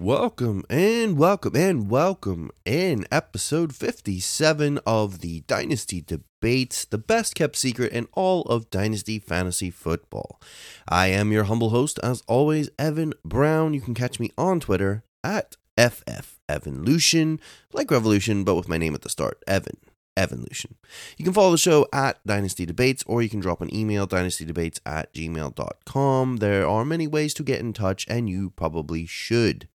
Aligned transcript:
Welcome 0.00 0.62
and 0.70 1.18
welcome 1.18 1.56
and 1.56 1.90
welcome 1.90 2.52
in 2.64 3.04
episode 3.10 3.74
57 3.74 4.78
of 4.86 5.18
the 5.18 5.40
Dynasty 5.48 6.00
Debates, 6.00 6.84
the 6.84 6.98
best 6.98 7.34
kept 7.34 7.56
secret 7.56 7.92
in 7.92 8.06
all 8.12 8.42
of 8.42 8.70
Dynasty 8.70 9.18
Fantasy 9.18 9.72
Football. 9.72 10.40
I 10.88 11.08
am 11.08 11.32
your 11.32 11.44
humble 11.44 11.70
host, 11.70 11.98
as 12.00 12.22
always, 12.28 12.70
Evan 12.78 13.12
Brown. 13.24 13.74
You 13.74 13.80
can 13.80 13.92
catch 13.92 14.20
me 14.20 14.30
on 14.38 14.60
Twitter 14.60 15.02
at 15.24 15.56
FF 15.76 16.38
Evolution, 16.48 17.40
like 17.72 17.90
Revolution, 17.90 18.44
but 18.44 18.54
with 18.54 18.68
my 18.68 18.78
name 18.78 18.94
at 18.94 19.02
the 19.02 19.08
start, 19.08 19.42
Evan. 19.48 19.78
Evolution. 20.16 20.76
You 21.16 21.24
can 21.24 21.34
follow 21.34 21.50
the 21.50 21.58
show 21.58 21.88
at 21.92 22.24
Dynasty 22.24 22.64
Debates 22.64 23.02
or 23.06 23.20
you 23.20 23.28
can 23.28 23.40
drop 23.40 23.60
an 23.60 23.74
email, 23.74 24.06
dynastydebates 24.06 24.78
at 24.86 25.12
gmail.com. 25.12 26.36
There 26.36 26.68
are 26.68 26.84
many 26.84 27.08
ways 27.08 27.34
to 27.34 27.42
get 27.42 27.58
in 27.60 27.72
touch, 27.72 28.06
and 28.08 28.30
you 28.30 28.50
probably 28.50 29.04
should. 29.04 29.68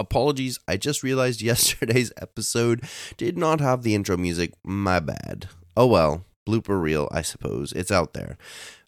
Apologies, 0.00 0.58
I 0.66 0.78
just 0.78 1.02
realized 1.02 1.42
yesterday's 1.42 2.10
episode 2.16 2.82
did 3.18 3.36
not 3.36 3.60
have 3.60 3.82
the 3.82 3.94
intro 3.94 4.16
music. 4.16 4.54
My 4.64 4.98
bad. 4.98 5.48
Oh 5.76 5.86
well, 5.86 6.24
blooper 6.48 6.80
reel, 6.80 7.06
I 7.12 7.20
suppose. 7.20 7.72
It's 7.72 7.92
out 7.92 8.14
there. 8.14 8.38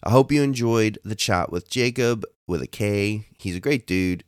I 0.03 0.09
hope 0.09 0.31
you 0.31 0.41
enjoyed 0.41 0.97
the 1.03 1.15
chat 1.15 1.51
with 1.51 1.69
Jacob 1.69 2.25
with 2.47 2.63
a 2.63 2.67
K. 2.67 3.27
He's 3.37 3.55
a 3.55 3.61
great 3.61 3.85
dude. 3.85 4.23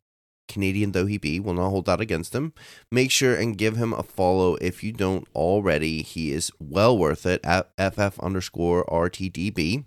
Canadian 0.47 0.91
though 0.91 1.07
he 1.07 1.17
be, 1.17 1.39
will 1.39 1.55
not 1.55 1.71
hold 1.71 1.87
that 1.87 1.99
against 1.99 2.35
him. 2.35 2.53
Make 2.91 3.09
sure 3.09 3.33
and 3.33 3.57
give 3.57 3.77
him 3.77 3.91
a 3.91 4.03
follow 4.03 4.53
if 4.61 4.83
you 4.83 4.91
don't 4.91 5.27
already. 5.33 6.03
He 6.03 6.31
is 6.31 6.51
well 6.59 6.95
worth 6.95 7.25
it 7.25 7.43
at 7.43 7.71
FF 7.79 8.19
underscore 8.19 8.85
RTDB. 8.85 9.85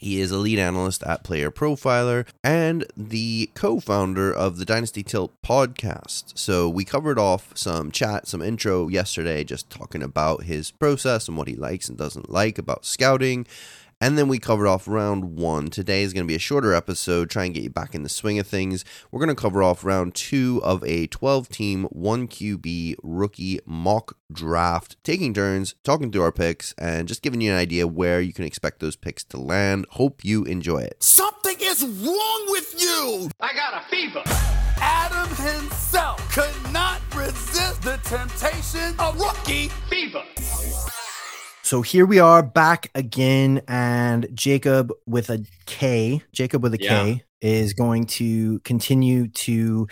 He 0.00 0.18
is 0.18 0.30
a 0.30 0.38
lead 0.38 0.58
analyst 0.58 1.02
at 1.02 1.24
Player 1.24 1.50
Profiler 1.50 2.26
and 2.42 2.86
the 2.96 3.50
co 3.52 3.80
founder 3.80 4.32
of 4.32 4.56
the 4.56 4.64
Dynasty 4.64 5.02
Tilt 5.02 5.30
podcast. 5.42 6.38
So, 6.38 6.70
we 6.70 6.86
covered 6.86 7.18
off 7.18 7.52
some 7.54 7.90
chat, 7.90 8.26
some 8.26 8.40
intro 8.40 8.88
yesterday, 8.88 9.44
just 9.44 9.68
talking 9.68 10.02
about 10.02 10.44
his 10.44 10.70
process 10.70 11.28
and 11.28 11.36
what 11.36 11.48
he 11.48 11.54
likes 11.54 11.90
and 11.90 11.98
doesn't 11.98 12.30
like 12.30 12.56
about 12.56 12.86
scouting. 12.86 13.46
And 14.02 14.16
then 14.16 14.28
we 14.28 14.38
covered 14.38 14.66
off 14.66 14.88
round 14.88 15.36
one. 15.36 15.68
Today 15.68 16.02
is 16.02 16.14
going 16.14 16.24
to 16.24 16.28
be 16.28 16.34
a 16.34 16.38
shorter 16.38 16.72
episode, 16.72 17.28
try 17.28 17.44
and 17.44 17.52
get 17.54 17.62
you 17.62 17.68
back 17.68 17.94
in 17.94 18.02
the 18.02 18.08
swing 18.08 18.38
of 18.38 18.46
things. 18.46 18.82
We're 19.10 19.20
going 19.20 19.34
to 19.34 19.40
cover 19.40 19.62
off 19.62 19.84
round 19.84 20.14
two 20.14 20.60
of 20.64 20.82
a 20.84 21.06
12 21.08 21.50
team, 21.50 21.84
1 21.90 22.28
QB 22.28 22.96
rookie 23.02 23.60
mock 23.66 24.16
draft, 24.32 24.96
taking 25.04 25.34
turns, 25.34 25.74
talking 25.84 26.10
through 26.10 26.22
our 26.22 26.32
picks, 26.32 26.72
and 26.78 27.08
just 27.08 27.20
giving 27.20 27.42
you 27.42 27.52
an 27.52 27.58
idea 27.58 27.86
where 27.86 28.22
you 28.22 28.32
can 28.32 28.46
expect 28.46 28.80
those 28.80 28.96
picks 28.96 29.22
to 29.24 29.36
land. 29.36 29.84
Hope 29.90 30.24
you 30.24 30.44
enjoy 30.44 30.78
it. 30.78 31.02
Something 31.02 31.56
is 31.60 31.82
wrong 31.82 32.46
with 32.48 32.80
you! 32.80 33.28
I 33.38 33.52
got 33.52 33.82
a 33.82 33.88
fever. 33.90 34.22
Adam 34.80 35.28
himself 35.36 36.18
could 36.32 36.72
not 36.72 37.02
resist 37.14 37.82
the 37.82 37.98
temptation 38.04 38.94
of 38.98 39.20
rookie 39.20 39.68
Fever. 39.90 40.22
So 41.70 41.82
here 41.82 42.04
we 42.04 42.18
are 42.18 42.42
back 42.42 42.90
again, 42.96 43.62
and 43.68 44.26
Jacob 44.34 44.92
with 45.06 45.30
a 45.30 45.44
K, 45.66 46.20
Jacob 46.32 46.64
with 46.64 46.74
a 46.74 46.78
K, 46.78 46.84
Yeah. 47.40 47.48
is 47.48 47.74
going 47.74 48.06
to 48.06 48.58
continue 48.64 49.28
to. 49.28 49.86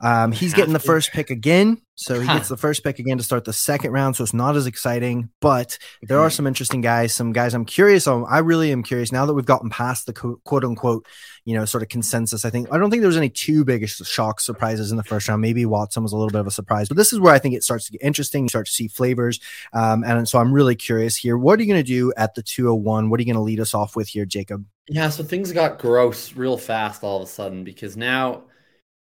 Um, 0.00 0.32
he's 0.32 0.54
getting 0.54 0.72
the 0.72 0.78
first 0.78 1.12
pick 1.12 1.30
again, 1.30 1.82
so 1.96 2.20
he 2.20 2.26
gets 2.26 2.48
the 2.48 2.56
first 2.56 2.84
pick 2.84 3.00
again 3.00 3.18
to 3.18 3.24
start 3.24 3.44
the 3.44 3.52
second 3.52 3.90
round. 3.90 4.14
So 4.14 4.22
it's 4.22 4.32
not 4.32 4.54
as 4.54 4.66
exciting, 4.66 5.30
but 5.40 5.76
there 6.02 6.20
are 6.20 6.30
some 6.30 6.46
interesting 6.46 6.80
guys. 6.80 7.12
Some 7.12 7.32
guys 7.32 7.54
I'm 7.54 7.64
curious 7.64 8.06
on. 8.06 8.24
I 8.28 8.38
really 8.38 8.70
am 8.70 8.84
curious 8.84 9.10
now 9.10 9.26
that 9.26 9.34
we've 9.34 9.44
gotten 9.44 9.70
past 9.70 10.06
the 10.06 10.12
quote 10.12 10.64
unquote, 10.64 11.06
you 11.44 11.54
know, 11.54 11.64
sort 11.64 11.82
of 11.82 11.88
consensus. 11.88 12.44
I 12.44 12.50
think 12.50 12.68
I 12.72 12.78
don't 12.78 12.90
think 12.90 13.00
there 13.00 13.08
was 13.08 13.16
any 13.16 13.28
too 13.28 13.64
big 13.64 13.82
of 13.82 13.90
shock 13.90 14.40
surprises 14.40 14.92
in 14.92 14.96
the 14.96 15.02
first 15.02 15.28
round. 15.28 15.42
Maybe 15.42 15.66
Watson 15.66 16.04
was 16.04 16.12
a 16.12 16.16
little 16.16 16.30
bit 16.30 16.40
of 16.40 16.46
a 16.46 16.52
surprise, 16.52 16.86
but 16.86 16.96
this 16.96 17.12
is 17.12 17.18
where 17.18 17.34
I 17.34 17.40
think 17.40 17.56
it 17.56 17.64
starts 17.64 17.86
to 17.86 17.92
get 17.92 18.02
interesting. 18.02 18.44
You 18.44 18.48
start 18.50 18.66
to 18.66 18.72
see 18.72 18.86
flavors. 18.86 19.40
Um, 19.72 20.04
and 20.04 20.28
so 20.28 20.38
I'm 20.38 20.52
really 20.52 20.76
curious 20.76 21.16
here. 21.16 21.36
What 21.36 21.58
are 21.58 21.62
you 21.62 21.68
going 21.68 21.84
to 21.84 21.88
do 21.88 22.12
at 22.16 22.36
the 22.36 22.42
201? 22.42 23.10
What 23.10 23.18
are 23.18 23.22
you 23.22 23.26
going 23.26 23.34
to 23.34 23.42
lead 23.42 23.58
us 23.58 23.74
off 23.74 23.96
with 23.96 24.08
here, 24.08 24.24
Jacob? 24.24 24.64
Yeah, 24.88 25.10
so 25.10 25.22
things 25.22 25.52
got 25.52 25.78
gross 25.78 26.34
real 26.34 26.56
fast 26.56 27.02
all 27.02 27.16
of 27.16 27.28
a 27.28 27.30
sudden 27.30 27.64
because 27.64 27.96
now, 27.96 28.44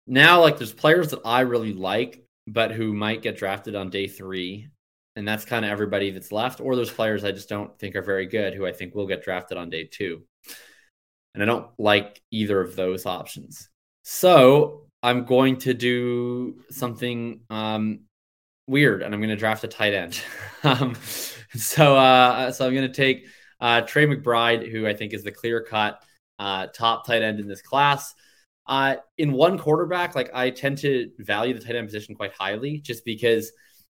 now 0.09 0.41
like 0.41 0.59
there's 0.59 0.73
players 0.73 1.11
that 1.11 1.21
I 1.25 1.41
really 1.41 1.73
like, 1.73 2.25
but 2.47 2.73
who 2.73 2.93
might 2.93 3.23
get 3.23 3.37
drafted 3.37 3.75
on 3.75 3.91
day 3.91 4.09
three, 4.09 4.69
and 5.15 5.27
that's 5.27 5.45
kind 5.45 5.65
of 5.65 5.71
everybody 5.71 6.11
that's 6.11 6.33
left. 6.33 6.61
Or 6.61 6.75
there's 6.75 6.91
players 6.91 7.25
I 7.25 7.33
just 7.33 7.49
don't 7.49 7.79
think 7.79 7.95
are 7.95 8.03
very 8.03 8.27
good 8.27 8.55
who 8.55 8.67
I 8.67 8.73
think 8.73 8.95
will 8.95 9.07
get 9.07 9.23
drafted 9.23 9.59
on 9.59 9.71
day 9.71 9.85
two, 9.85 10.23
and 11.35 11.43
I 11.43 11.47
don't 11.47 11.69
like 11.79 12.21
either 12.31 12.61
of 12.61 12.75
those 12.75 13.07
options. 13.07 13.69
So 14.03 14.87
I'm 15.03 15.25
going 15.25 15.59
to 15.59 15.75
do 15.75 16.61
something 16.71 17.41
um, 17.51 18.01
weird, 18.67 19.03
and 19.03 19.15
I'm 19.15 19.21
going 19.21 19.31
to 19.31 19.37
draft 19.37 19.65
a 19.65 19.69
tight 19.69 19.95
end. 19.95 20.21
um, 20.65 20.95
so, 21.55 21.97
uh, 21.97 22.51
so 22.51 22.67
I'm 22.67 22.75
going 22.75 22.89
to 22.89 22.95
take 22.95 23.27
uh, 23.61 23.83
Trey 23.83 24.07
McBride, 24.07 24.71
who 24.71 24.87
I 24.87 24.95
think 24.95 25.13
is 25.13 25.25
the 25.25 25.33
clear 25.33 25.63
cut 25.63 26.03
uh, 26.39 26.69
top 26.69 27.07
tight 27.07 27.23
end 27.23 27.41
in 27.41 27.49
this 27.49 27.63
class. 27.63 28.15
Uh, 28.69 28.97
in 29.17 29.33
one 29.33 29.59
quarterback, 29.59 30.15
like 30.15 30.31
I 30.35 30.51
tend 30.51 30.79
to 30.79 31.11
value 31.19 31.55
the 31.55 31.61
tight 31.61 31.75
end 31.75 31.87
position 31.87 32.15
quite 32.15 32.33
highly, 32.33 32.79
just 32.79 33.05
because 33.05 33.51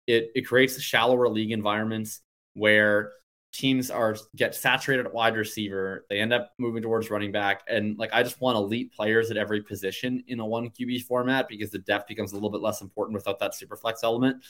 it 0.06 0.30
it 0.36 0.42
creates 0.42 0.80
shallower 0.80 1.28
league 1.28 1.52
environments 1.52 2.22
where 2.54 3.12
teams 3.52 3.90
are 3.90 4.16
get 4.36 4.54
saturated 4.54 5.08
at 5.08 5.14
wide 5.14 5.36
receiver. 5.36 6.06
They 6.08 6.20
end 6.20 6.34
up 6.34 6.52
moving 6.60 6.84
towards 6.84 7.10
running 7.10 7.32
back, 7.32 7.64
and 7.68 7.98
like 7.98 8.12
I 8.14 8.22
just 8.22 8.40
want 8.42 8.58
elite 8.58 8.94
players 8.94 9.32
at 9.32 9.38
every 9.38 9.64
position 9.64 10.24
in 10.28 10.40
a 10.40 10.46
one 10.46 10.70
QB 10.70 11.04
format 11.06 11.48
because 11.48 11.72
the 11.72 11.80
depth 11.80 12.08
becomes 12.08 12.32
a 12.32 12.36
little 12.36 12.52
bit 12.52 12.62
less 12.62 12.82
important 12.82 13.16
without 13.16 13.40
that 13.40 13.56
super 13.56 13.76
flex 13.76 14.04
element. 14.04 14.44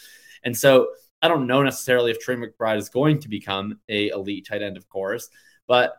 And 0.44 0.56
so 0.56 0.90
I 1.22 1.30
don't 1.30 1.48
know 1.48 1.64
necessarily 1.64 2.12
if 2.12 2.20
Trey 2.20 2.36
McBride 2.36 2.78
is 2.78 2.90
going 2.90 3.20
to 3.22 3.30
become 3.30 3.80
a 3.88 4.10
elite 4.10 4.48
tight 4.50 4.62
end, 4.62 4.76
of 4.76 4.88
course, 4.90 5.30
but 5.66 5.94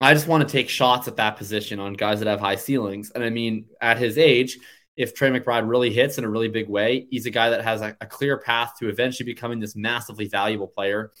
I 0.00 0.12
just 0.12 0.26
want 0.26 0.46
to 0.46 0.52
take 0.52 0.68
shots 0.68 1.08
at 1.08 1.16
that 1.16 1.36
position 1.36 1.80
on 1.80 1.94
guys 1.94 2.18
that 2.18 2.28
have 2.28 2.40
high 2.40 2.56
ceilings. 2.56 3.10
And 3.14 3.24
I 3.24 3.30
mean, 3.30 3.66
at 3.80 3.98
his 3.98 4.18
age, 4.18 4.58
if 4.96 5.14
Trey 5.14 5.30
McBride 5.30 5.68
really 5.68 5.92
hits 5.92 6.18
in 6.18 6.24
a 6.24 6.28
really 6.28 6.48
big 6.48 6.68
way, 6.68 7.06
he's 7.10 7.26
a 7.26 7.30
guy 7.30 7.50
that 7.50 7.64
has 7.64 7.80
a, 7.80 7.96
a 8.00 8.06
clear 8.06 8.38
path 8.38 8.74
to 8.78 8.88
eventually 8.88 9.24
becoming 9.24 9.60
this 9.60 9.74
massively 9.74 10.28
valuable 10.28 10.68
player. 10.68 11.12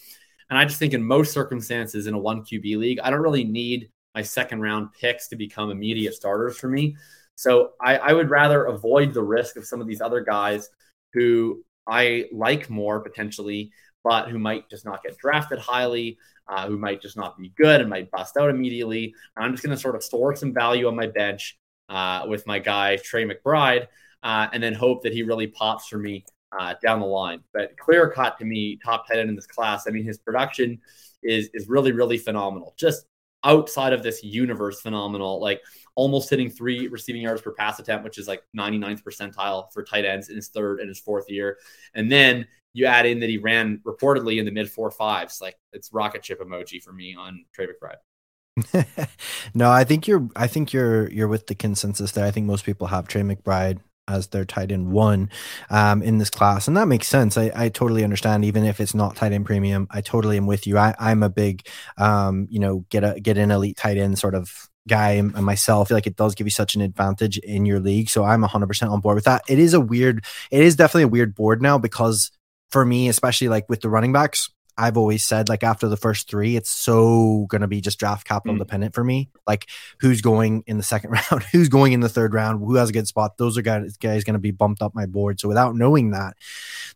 And 0.50 0.58
I 0.58 0.64
just 0.64 0.78
think 0.78 0.92
in 0.92 1.02
most 1.02 1.32
circumstances 1.32 2.06
in 2.06 2.14
a 2.14 2.18
one 2.18 2.42
QB 2.42 2.76
league, 2.76 3.00
I 3.00 3.10
don't 3.10 3.20
really 3.20 3.44
need 3.44 3.90
my 4.14 4.22
second 4.22 4.60
round 4.60 4.92
picks 4.92 5.28
to 5.28 5.36
become 5.36 5.70
immediate 5.70 6.14
starters 6.14 6.56
for 6.56 6.68
me. 6.68 6.96
So 7.34 7.70
I, 7.80 7.96
I 7.96 8.12
would 8.12 8.30
rather 8.30 8.64
avoid 8.64 9.12
the 9.12 9.22
risk 9.22 9.56
of 9.56 9.66
some 9.66 9.80
of 9.80 9.86
these 9.86 10.00
other 10.00 10.20
guys 10.20 10.68
who 11.12 11.64
I 11.86 12.26
like 12.32 12.70
more 12.70 13.00
potentially, 13.00 13.72
but 14.04 14.28
who 14.28 14.38
might 14.38 14.68
just 14.70 14.84
not 14.84 15.02
get 15.02 15.16
drafted 15.18 15.58
highly, 15.58 16.18
uh, 16.46 16.68
who 16.68 16.78
might 16.78 17.00
just 17.02 17.16
not 17.16 17.38
be 17.38 17.52
good 17.56 17.80
and 17.80 17.90
might 17.90 18.10
bust 18.10 18.36
out 18.36 18.50
immediately. 18.50 19.14
I'm 19.36 19.52
just 19.52 19.64
going 19.64 19.74
to 19.74 19.80
sort 19.80 19.96
of 19.96 20.04
store 20.04 20.36
some 20.36 20.52
value 20.52 20.86
on 20.86 20.94
my 20.94 21.06
bench 21.06 21.58
uh, 21.88 22.26
with 22.28 22.46
my 22.46 22.58
guy, 22.58 22.96
Trey 22.98 23.26
McBride, 23.26 23.88
uh, 24.22 24.48
and 24.52 24.62
then 24.62 24.74
hope 24.74 25.02
that 25.02 25.12
he 25.12 25.22
really 25.22 25.46
pops 25.46 25.88
for 25.88 25.98
me 25.98 26.24
uh, 26.56 26.74
down 26.82 27.00
the 27.00 27.06
line. 27.06 27.40
But 27.52 27.76
clear 27.78 28.10
cut 28.10 28.38
to 28.38 28.44
me, 28.44 28.78
top 28.84 29.08
tight 29.08 29.18
end 29.18 29.30
in 29.30 29.36
this 29.36 29.46
class. 29.46 29.86
I 29.88 29.90
mean, 29.90 30.04
his 30.04 30.18
production 30.18 30.80
is 31.22 31.48
is 31.54 31.68
really, 31.68 31.92
really 31.92 32.18
phenomenal. 32.18 32.74
Just 32.76 33.06
outside 33.44 33.92
of 33.92 34.02
this 34.02 34.22
universe, 34.22 34.80
phenomenal. 34.80 35.40
Like 35.40 35.60
almost 35.94 36.30
hitting 36.30 36.50
three 36.50 36.88
receiving 36.88 37.22
yards 37.22 37.42
per 37.42 37.52
pass 37.52 37.78
attempt, 37.78 38.04
which 38.04 38.18
is 38.18 38.26
like 38.26 38.42
99th 38.56 39.02
percentile 39.02 39.72
for 39.72 39.82
tight 39.82 40.04
ends 40.04 40.28
in 40.28 40.36
his 40.36 40.48
third 40.48 40.80
and 40.80 40.88
his 40.88 40.98
fourth 40.98 41.30
year. 41.30 41.58
And 41.94 42.10
then 42.10 42.46
you 42.74 42.86
add 42.86 43.06
in 43.06 43.20
that 43.20 43.30
he 43.30 43.38
ran 43.38 43.80
reportedly 43.86 44.38
in 44.38 44.44
the 44.44 44.50
mid 44.50 44.70
four 44.70 44.90
fives. 44.90 45.40
Like 45.40 45.56
it's 45.72 45.92
rocket 45.92 46.24
ship 46.24 46.40
emoji 46.40 46.82
for 46.82 46.92
me 46.92 47.14
on 47.14 47.46
Trey 47.54 47.66
McBride. 47.66 48.96
no, 49.54 49.70
I 49.70 49.84
think 49.84 50.06
you're. 50.06 50.28
I 50.36 50.46
think 50.46 50.72
you're. 50.72 51.10
You're 51.10 51.28
with 51.28 51.46
the 51.46 51.54
consensus 51.54 52.12
there. 52.12 52.26
I 52.26 52.30
think 52.30 52.46
most 52.46 52.64
people 52.64 52.88
have 52.88 53.08
Trey 53.08 53.22
McBride 53.22 53.78
as 54.06 54.26
their 54.28 54.44
tight 54.44 54.70
end 54.70 54.92
one 54.92 55.30
um, 55.70 56.02
in 56.02 56.18
this 56.18 56.30
class, 56.30 56.68
and 56.68 56.76
that 56.76 56.86
makes 56.86 57.08
sense. 57.08 57.38
I, 57.38 57.50
I 57.54 57.68
totally 57.70 58.04
understand, 58.04 58.44
even 58.44 58.64
if 58.64 58.80
it's 58.80 58.94
not 58.94 59.16
tight 59.16 59.32
end 59.32 59.46
premium. 59.46 59.88
I 59.90 60.02
totally 60.02 60.36
am 60.36 60.46
with 60.46 60.66
you. 60.66 60.76
I, 60.76 60.94
I'm 60.98 61.22
a 61.22 61.30
big, 61.30 61.66
um, 61.96 62.46
you 62.50 62.60
know, 62.60 62.84
get 62.90 63.02
a 63.02 63.18
get 63.18 63.38
an 63.38 63.50
elite 63.50 63.76
tight 63.76 63.96
end 63.96 64.18
sort 64.18 64.34
of 64.34 64.68
guy 64.86 65.12
and, 65.12 65.32
myself, 65.32 65.86
I 65.86 65.88
feel 65.88 65.96
like 65.96 66.06
it 66.06 66.16
does 66.16 66.34
give 66.34 66.46
you 66.46 66.50
such 66.50 66.74
an 66.74 66.82
advantage 66.82 67.38
in 67.38 67.66
your 67.66 67.80
league. 67.80 68.10
So 68.10 68.24
I'm 68.24 68.42
100% 68.42 68.90
on 68.90 69.00
board 69.00 69.14
with 69.14 69.24
that. 69.24 69.42
It 69.48 69.58
is 69.58 69.74
a 69.74 69.80
weird, 69.80 70.24
it 70.50 70.62
is 70.62 70.76
definitely 70.76 71.04
a 71.04 71.08
weird 71.08 71.34
board 71.34 71.62
now 71.62 71.78
because 71.78 72.30
for 72.70 72.84
me, 72.84 73.08
especially 73.08 73.48
like 73.48 73.68
with 73.68 73.80
the 73.80 73.88
running 73.88 74.12
backs, 74.12 74.50
I've 74.76 74.96
always 74.96 75.24
said 75.24 75.48
like 75.48 75.62
after 75.62 75.88
the 75.88 75.96
first 75.96 76.28
three, 76.28 76.56
it's 76.56 76.70
so 76.70 77.46
gonna 77.48 77.68
be 77.68 77.80
just 77.80 77.98
draft 77.98 78.26
capital 78.26 78.56
mm. 78.56 78.58
dependent 78.58 78.94
for 78.94 79.04
me. 79.04 79.30
Like 79.46 79.68
who's 80.00 80.20
going 80.20 80.64
in 80.66 80.78
the 80.78 80.82
second 80.82 81.10
round, 81.30 81.44
who's 81.52 81.68
going 81.68 81.92
in 81.92 82.00
the 82.00 82.08
third 82.08 82.34
round, 82.34 82.58
who 82.58 82.74
has 82.74 82.90
a 82.90 82.92
good 82.92 83.06
spot. 83.06 83.36
Those 83.36 83.56
are 83.56 83.62
guys 83.62 83.96
guys 83.96 84.24
gonna 84.24 84.38
be 84.38 84.50
bumped 84.50 84.82
up 84.82 84.94
my 84.94 85.06
board. 85.06 85.38
So 85.38 85.48
without 85.48 85.76
knowing 85.76 86.10
that, 86.10 86.36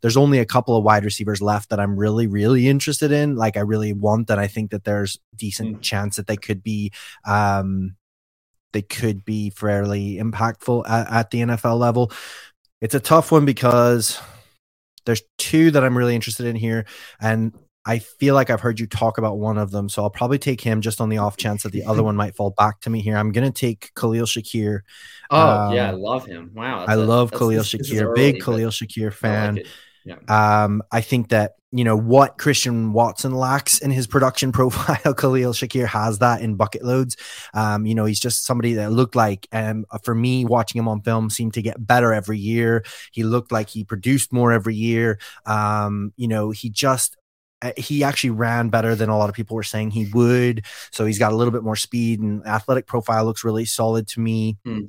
there's 0.01 0.17
only 0.17 0.39
a 0.39 0.47
couple 0.47 0.77
of 0.77 0.85
wide 0.85 1.05
receivers 1.05 1.41
left 1.41 1.71
that 1.71 1.81
I'm 1.81 1.97
really, 1.97 2.27
really 2.27 2.69
interested 2.69 3.13
in. 3.13 3.37
Like 3.37 3.57
I 3.57 3.61
really 3.61 3.93
want 3.93 4.27
that. 4.29 4.39
I 4.39 4.49
think 4.49 4.73
that 4.73 4.85
there's 4.85 5.19
decent 5.37 5.79
mm. 5.79 5.83
chance 5.83 6.17
that 6.17 6.27
they 6.27 6.37
could 6.37 6.63
be 6.63 6.93
um 7.25 7.95
they 8.73 8.83
could 8.83 9.25
be 9.25 9.51
fairly 9.51 10.17
impactful 10.17 10.89
at, 10.89 11.11
at 11.11 11.31
the 11.31 11.41
NFL 11.41 11.79
level. 11.79 12.13
It's 12.81 12.95
a 12.95 13.01
tough 13.01 13.33
one 13.33 13.45
because 13.45 14.21
there's 15.09 15.23
two 15.39 15.71
that 15.71 15.83
I'm 15.83 15.97
really 15.97 16.15
interested 16.15 16.45
in 16.45 16.55
here, 16.55 16.85
and 17.19 17.55
I 17.87 17.99
feel 17.99 18.35
like 18.35 18.51
I've 18.51 18.61
heard 18.61 18.79
you 18.79 18.87
talk 18.87 19.17
about 19.17 19.39
one 19.39 19.57
of 19.57 19.71
them, 19.71 19.89
so 19.89 20.03
I'll 20.03 20.11
probably 20.11 20.39
take 20.39 20.61
him 20.61 20.83
just 20.83 21.01
on 21.01 21.09
the 21.09 21.17
off 21.17 21.39
chance 21.39 21.63
that 21.63 21.73
the 21.73 21.85
other 21.85 22.03
one 22.03 22.15
might 22.15 22.37
fall 22.37 22.51
back 22.51 22.81
to 22.83 22.91
me 22.91 23.01
here. 23.01 23.17
I'm 23.17 23.33
gonna 23.33 23.51
take 23.51 23.91
Khalil 23.95 24.27
Shakir. 24.27 24.81
Oh 25.31 25.49
um, 25.49 25.73
yeah, 25.75 25.89
I 25.89 25.93
love 25.93 26.27
him. 26.27 26.51
Wow, 26.55 26.85
I 26.87 26.93
a, 26.93 26.97
love 26.99 27.33
Khalil 27.33 27.63
Shakir. 27.63 28.15
Big 28.15 28.43
Khalil 28.43 28.69
Shakir 28.69 29.11
fan. 29.11 29.57
Like 29.57 29.67
yeah. 30.09 30.65
Um, 30.65 30.83
I 30.91 31.01
think 31.01 31.29
that 31.29 31.57
you 31.71 31.85
know 31.85 31.97
what 31.97 32.39
Christian 32.39 32.93
Watson 32.93 33.35
lacks 33.35 33.79
in 33.79 33.91
his 33.91 34.07
production 34.07 34.53
profile. 34.59 35.15
Khalil 35.15 35.53
Shakir 35.53 35.87
has 35.87 36.19
that 36.21 36.41
in 36.41 36.55
bucket 36.55 36.83
loads. 36.83 37.17
Um, 37.53 37.85
you 37.85 37.95
know, 37.95 38.07
he's 38.07 38.21
just 38.21 38.47
somebody 38.47 38.75
that 38.75 38.91
looked 38.91 39.15
like, 39.15 39.47
um, 39.53 39.85
for 40.03 40.15
me, 40.15 40.45
watching 40.45 40.79
him 40.79 40.89
on 40.89 41.03
film, 41.03 41.29
seemed 41.29 41.55
to 41.55 41.63
get 41.63 41.87
better 41.87 42.13
every 42.13 42.39
year. 42.39 42.85
He 43.13 43.23
looked 43.23 43.53
like 43.53 43.69
he 43.69 43.85
produced 43.85 44.33
more 44.33 44.51
every 44.51 44.75
year. 44.75 45.19
Um, 45.45 46.13
you 46.17 46.29
know, 46.29 46.51
he 46.51 46.71
just 46.71 47.17
uh, 47.61 47.73
he 47.77 48.03
actually 48.05 48.31
ran 48.31 48.69
better 48.69 48.95
than 48.95 49.11
a 49.11 49.19
lot 49.19 49.29
of 49.29 49.35
people 49.35 49.57
were 49.57 49.63
saying 49.63 49.91
he 49.91 50.07
would. 50.15 50.65
So 50.91 51.05
he's 51.05 51.19
got 51.19 51.33
a 51.33 51.37
little 51.37 51.53
bit 51.53 51.65
more 51.65 51.77
speed 51.77 52.21
and 52.21 52.47
athletic 52.47 52.87
profile 52.87 53.25
looks 53.25 53.45
really 53.45 53.65
solid 53.65 54.07
to 54.09 54.21
me. 54.21 54.57
Mm. 54.67 54.89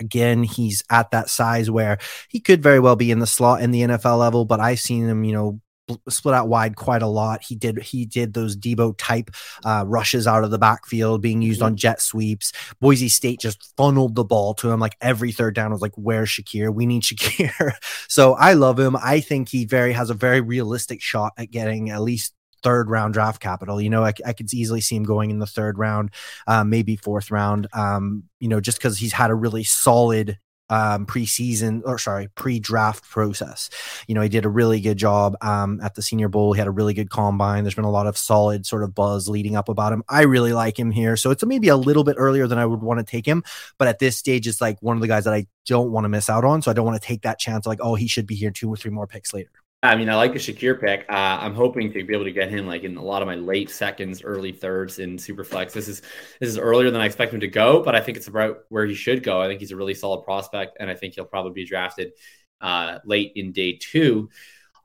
Again, 0.00 0.42
he's 0.42 0.82
at 0.90 1.10
that 1.10 1.28
size 1.28 1.70
where 1.70 1.98
he 2.28 2.40
could 2.40 2.62
very 2.62 2.80
well 2.80 2.96
be 2.96 3.10
in 3.10 3.18
the 3.18 3.26
slot 3.26 3.62
in 3.62 3.70
the 3.70 3.82
NFL 3.82 4.18
level, 4.18 4.44
but 4.44 4.60
I've 4.60 4.80
seen 4.80 5.06
him, 5.06 5.24
you 5.24 5.32
know, 5.32 5.60
split 6.08 6.34
out 6.34 6.48
wide 6.48 6.76
quite 6.76 7.02
a 7.02 7.06
lot. 7.06 7.42
He 7.42 7.54
did 7.54 7.82
he 7.82 8.04
did 8.04 8.34
those 8.34 8.56
Deebo 8.56 8.94
type 8.98 9.30
uh, 9.64 9.84
rushes 9.86 10.26
out 10.26 10.44
of 10.44 10.50
the 10.50 10.58
backfield, 10.58 11.22
being 11.22 11.42
used 11.42 11.62
on 11.62 11.76
jet 11.76 12.00
sweeps. 12.00 12.52
Boise 12.80 13.08
State 13.08 13.40
just 13.40 13.72
funneled 13.76 14.14
the 14.14 14.24
ball 14.24 14.54
to 14.54 14.70
him 14.70 14.80
like 14.80 14.96
every 15.00 15.32
third 15.32 15.54
down 15.54 15.72
was 15.72 15.82
like, 15.82 15.94
"Where's 15.96 16.28
Shakir? 16.28 16.72
We 16.72 16.86
need 16.86 17.02
Shakir." 17.02 17.72
so 18.08 18.34
I 18.34 18.54
love 18.54 18.78
him. 18.78 18.96
I 18.96 19.20
think 19.20 19.48
he 19.48 19.64
very 19.64 19.92
has 19.92 20.10
a 20.10 20.14
very 20.14 20.40
realistic 20.40 21.00
shot 21.00 21.32
at 21.36 21.50
getting 21.50 21.90
at 21.90 22.02
least 22.02 22.34
third 22.62 22.90
round 22.90 23.14
draft 23.14 23.40
capital. 23.40 23.80
You 23.80 23.90
know, 23.90 24.04
I, 24.04 24.12
I 24.24 24.32
could 24.32 24.52
easily 24.52 24.80
see 24.80 24.96
him 24.96 25.04
going 25.04 25.30
in 25.30 25.38
the 25.38 25.46
third 25.46 25.78
round, 25.78 26.10
uh, 26.46 26.64
maybe 26.64 26.96
fourth 26.96 27.30
round. 27.30 27.66
Um, 27.72 28.24
you 28.38 28.48
know, 28.48 28.60
just 28.60 28.78
because 28.78 28.98
he's 28.98 29.12
had 29.12 29.30
a 29.30 29.34
really 29.34 29.64
solid 29.64 30.38
um, 30.70 31.04
preseason 31.04 31.82
or 31.84 31.98
sorry, 31.98 32.28
pre-draft 32.36 33.08
process. 33.10 33.68
You 34.06 34.14
know, 34.14 34.22
he 34.22 34.28
did 34.28 34.44
a 34.44 34.48
really 34.48 34.80
good 34.80 34.96
job 34.96 35.36
um, 35.42 35.80
at 35.82 35.96
the 35.96 36.02
Senior 36.02 36.28
Bowl. 36.28 36.52
He 36.52 36.58
had 36.58 36.68
a 36.68 36.72
really 36.72 36.94
good 36.94 37.10
combine. 37.10 37.64
There's 37.64 37.74
been 37.74 37.84
a 37.84 37.90
lot 37.90 38.06
of 38.06 38.16
solid 38.16 38.64
sort 38.64 38.84
of 38.84 38.94
buzz 38.94 39.28
leading 39.28 39.56
up 39.56 39.68
about 39.68 39.92
him. 39.92 40.04
I 40.08 40.22
really 40.22 40.52
like 40.52 40.78
him 40.78 40.92
here. 40.92 41.16
So 41.16 41.30
it's 41.30 41.44
maybe 41.44 41.68
a 41.68 41.76
little 41.76 42.04
bit 42.04 42.16
earlier 42.18 42.46
than 42.46 42.58
I 42.58 42.66
would 42.66 42.82
want 42.82 43.00
to 43.00 43.04
take 43.04 43.26
him, 43.26 43.42
but 43.78 43.88
at 43.88 43.98
this 43.98 44.16
stage, 44.16 44.46
it's 44.46 44.60
like 44.60 44.80
one 44.80 44.96
of 44.96 45.02
the 45.02 45.08
guys 45.08 45.24
that 45.24 45.34
I 45.34 45.46
don't 45.66 45.90
want 45.90 46.04
to 46.04 46.08
miss 46.08 46.30
out 46.30 46.44
on. 46.44 46.62
So 46.62 46.70
I 46.70 46.74
don't 46.74 46.86
want 46.86 47.00
to 47.00 47.06
take 47.06 47.22
that 47.22 47.38
chance. 47.38 47.66
Like, 47.66 47.80
oh, 47.82 47.96
he 47.96 48.06
should 48.06 48.26
be 48.26 48.36
here 48.36 48.50
two 48.50 48.70
or 48.70 48.76
three 48.76 48.92
more 48.92 49.08
picks 49.08 49.34
later. 49.34 49.50
I 49.82 49.96
mean, 49.96 50.10
I 50.10 50.16
like 50.16 50.34
the 50.34 50.38
Shakir 50.38 50.78
pick. 50.78 51.06
Uh, 51.08 51.38
I'm 51.40 51.54
hoping 51.54 51.90
to 51.92 52.04
be 52.04 52.12
able 52.12 52.24
to 52.24 52.32
get 52.32 52.50
him 52.50 52.66
like 52.66 52.84
in 52.84 52.98
a 52.98 53.02
lot 53.02 53.22
of 53.22 53.26
my 53.26 53.36
late 53.36 53.70
seconds, 53.70 54.22
early 54.22 54.52
thirds 54.52 54.98
in 54.98 55.16
Superflex. 55.16 55.72
This 55.72 55.88
is 55.88 56.02
this 56.38 56.50
is 56.50 56.58
earlier 56.58 56.90
than 56.90 57.00
I 57.00 57.06
expect 57.06 57.32
him 57.32 57.40
to 57.40 57.48
go, 57.48 57.82
but 57.82 57.94
I 57.94 58.00
think 58.00 58.18
it's 58.18 58.28
about 58.28 58.64
where 58.68 58.84
he 58.84 58.94
should 58.94 59.22
go. 59.22 59.40
I 59.40 59.46
think 59.46 59.60
he's 59.60 59.70
a 59.70 59.76
really 59.76 59.94
solid 59.94 60.22
prospect, 60.24 60.76
and 60.80 60.90
I 60.90 60.94
think 60.94 61.14
he'll 61.14 61.24
probably 61.24 61.52
be 61.52 61.64
drafted 61.64 62.12
uh, 62.60 62.98
late 63.06 63.32
in 63.36 63.52
day 63.52 63.78
two. 63.80 64.28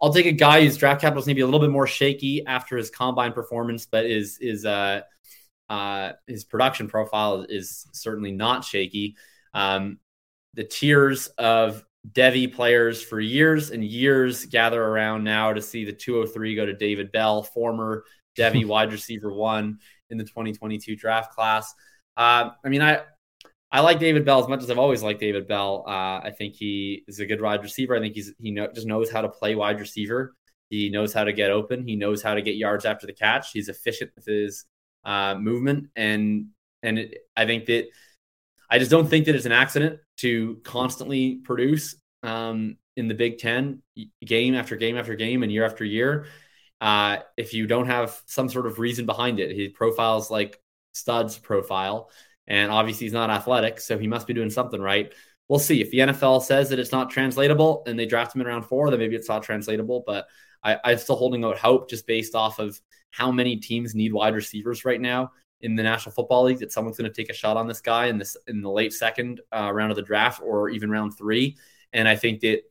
I'll 0.02 0.14
take 0.14 0.28
a 0.28 0.32
guy 0.32 0.64
whose 0.64 0.78
draft 0.78 1.02
capital 1.02 1.22
is 1.22 1.28
maybe 1.28 1.42
a 1.42 1.46
little 1.46 1.60
bit 1.60 1.72
more 1.72 1.88
shaky 1.88 2.46
after 2.46 2.78
his 2.78 2.90
combine 2.90 3.34
performance, 3.34 3.86
but 3.86 4.06
is 4.06 4.38
is 4.40 4.66
uh, 4.66 5.02
uh, 5.70 6.14
his 6.26 6.46
production 6.46 6.88
profile 6.88 7.46
is 7.48 7.86
certainly 7.92 8.32
not 8.32 8.64
shaky. 8.64 9.18
Um, 9.54 10.00
the 10.54 10.64
tiers 10.64 11.28
of 11.38 11.84
Devy 12.12 12.54
players 12.54 13.02
for 13.02 13.20
years 13.20 13.72
and 13.72 13.84
years 13.84 14.46
gather 14.46 14.84
around 14.84 15.24
now 15.24 15.54
to 15.54 15.62
see 15.62 15.86
the 15.86 15.94
203 15.94 16.56
go 16.56 16.66
to 16.66 16.74
David 16.74 17.12
Bell, 17.12 17.44
former 17.44 18.04
Devy 18.38 18.66
wide 18.68 18.92
receiver 18.92 19.32
one 19.32 19.80
in 20.10 20.18
the 20.18 20.24
2022 20.24 20.96
draft 20.96 21.34
class. 21.34 21.74
Uh, 22.18 22.50
I 22.64 22.70
mean, 22.70 22.82
I 22.82 23.02
I 23.72 23.82
like 23.82 24.00
David 24.00 24.26
Bell 24.26 24.42
as 24.42 24.48
much 24.48 24.62
as 24.62 24.70
I've 24.70 24.80
always 24.80 25.04
liked 25.04 25.20
David 25.20 25.48
Bell. 25.48 25.84
Uh, 25.88 26.20
I 26.24 26.34
think 26.38 26.56
he 26.56 27.04
is 27.08 27.20
a 27.20 27.26
good 27.26 27.42
wide 27.42 27.64
receiver. 27.64 27.96
I 27.96 28.00
think 28.00 28.16
he's 28.16 28.34
he 28.40 28.52
know, 28.52 28.68
just 28.74 28.88
knows 28.88 29.12
how 29.12 29.22
to 29.22 29.30
play 29.30 29.56
wide 29.56 29.80
receiver. 29.80 30.34
He 30.70 30.90
knows 30.90 31.14
how 31.14 31.24
to 31.24 31.34
get 31.34 31.52
open. 31.52 31.88
He 31.88 31.96
knows 31.96 32.22
how 32.22 32.36
to 32.36 32.42
get 32.42 32.56
yards 32.56 32.86
after 32.86 33.06
the 33.08 33.14
catch. 33.14 33.52
He's 33.52 33.70
efficient 33.70 34.12
with 34.16 34.26
his 34.26 34.66
uh, 35.04 35.36
movement, 35.36 35.90
and 35.96 36.48
and 36.84 37.00
it, 37.00 37.18
I 37.36 37.46
think 37.46 37.66
that 37.66 37.88
I 38.70 38.80
just 38.80 38.92
don't 38.92 39.08
think 39.08 39.26
that 39.26 39.36
it's 39.36 39.46
an 39.46 39.52
accident 39.52 40.00
to 40.18 40.60
constantly 40.64 41.36
produce 41.36 41.96
um, 42.24 42.78
in 42.96 43.08
the 43.08 43.14
Big 43.14 43.38
Ten, 43.38 43.82
game 44.24 44.56
after 44.56 44.76
game 44.76 44.98
after 44.98 45.16
game, 45.16 45.44
and 45.44 45.52
year 45.52 45.66
after 45.66 45.84
year. 45.84 46.28
Uh, 46.82 47.18
if 47.38 47.54
you 47.54 47.68
don't 47.68 47.88
have 47.88 48.22
some 48.26 48.50
sort 48.50 48.68
of 48.68 48.80
reason 48.80 49.06
behind 49.06 49.40
it, 49.40 49.52
he 49.52 49.70
profiles 49.70 50.30
like 50.30 50.60
studs 50.94 51.38
profile, 51.38 52.10
and 52.48 52.72
obviously 52.72 53.06
he's 53.06 53.14
not 53.14 53.30
athletic, 53.30 53.80
so 53.80 53.98
he 53.98 54.08
must 54.08 54.28
be 54.28 54.34
doing 54.34 54.50
something 54.50 54.82
right. 54.82 55.14
We'll 55.48 55.60
see 55.60 55.82
if 55.82 55.92
the 55.92 56.00
NFL 56.00 56.44
says 56.44 56.70
that 56.70 56.80
it's 56.80 56.92
not 56.92 57.12
translatable 57.12 57.84
and 57.86 58.00
they 58.00 58.08
draft 58.08 58.34
him 58.34 58.42
in 58.42 58.48
round 58.48 58.66
four, 58.66 58.90
then 58.90 59.00
maybe 59.00 59.16
it's 59.16 59.30
not 59.30 59.44
translatable. 59.44 60.04
But 60.06 60.28
I, 60.64 60.78
I'm 60.84 60.98
still 60.98 61.16
holding 61.16 61.46
out 61.46 61.60
hope 61.60 61.88
just 61.88 62.08
based 62.08 62.34
off 62.34 62.58
of 62.58 62.80
how 63.12 63.32
many 63.32 63.58
teams 63.58 63.94
need 63.94 64.12
wide 64.12 64.34
receivers 64.34 64.86
right 64.86 65.00
now 65.00 65.32
in 65.62 65.76
the 65.76 65.84
National 65.84 66.14
Football 66.14 66.44
League 66.46 66.60
that 66.60 66.72
someone's 66.72 66.98
going 66.98 67.10
to 67.10 67.16
take 67.16 67.30
a 67.30 67.34
shot 67.34 67.58
on 67.58 67.68
this 67.68 67.82
guy 67.82 68.08
in 68.08 68.18
this 68.18 68.38
in 68.48 68.62
the 68.62 68.70
late 68.70 68.94
second 68.94 69.42
uh, 69.52 69.72
round 69.72 69.92
of 69.92 69.96
the 69.96 70.02
draft 70.02 70.42
or 70.44 70.70
even 70.70 70.90
round 70.90 71.18
three. 71.18 71.58
And 71.94 72.08
I 72.08 72.16
think 72.16 72.42
that 72.42 72.62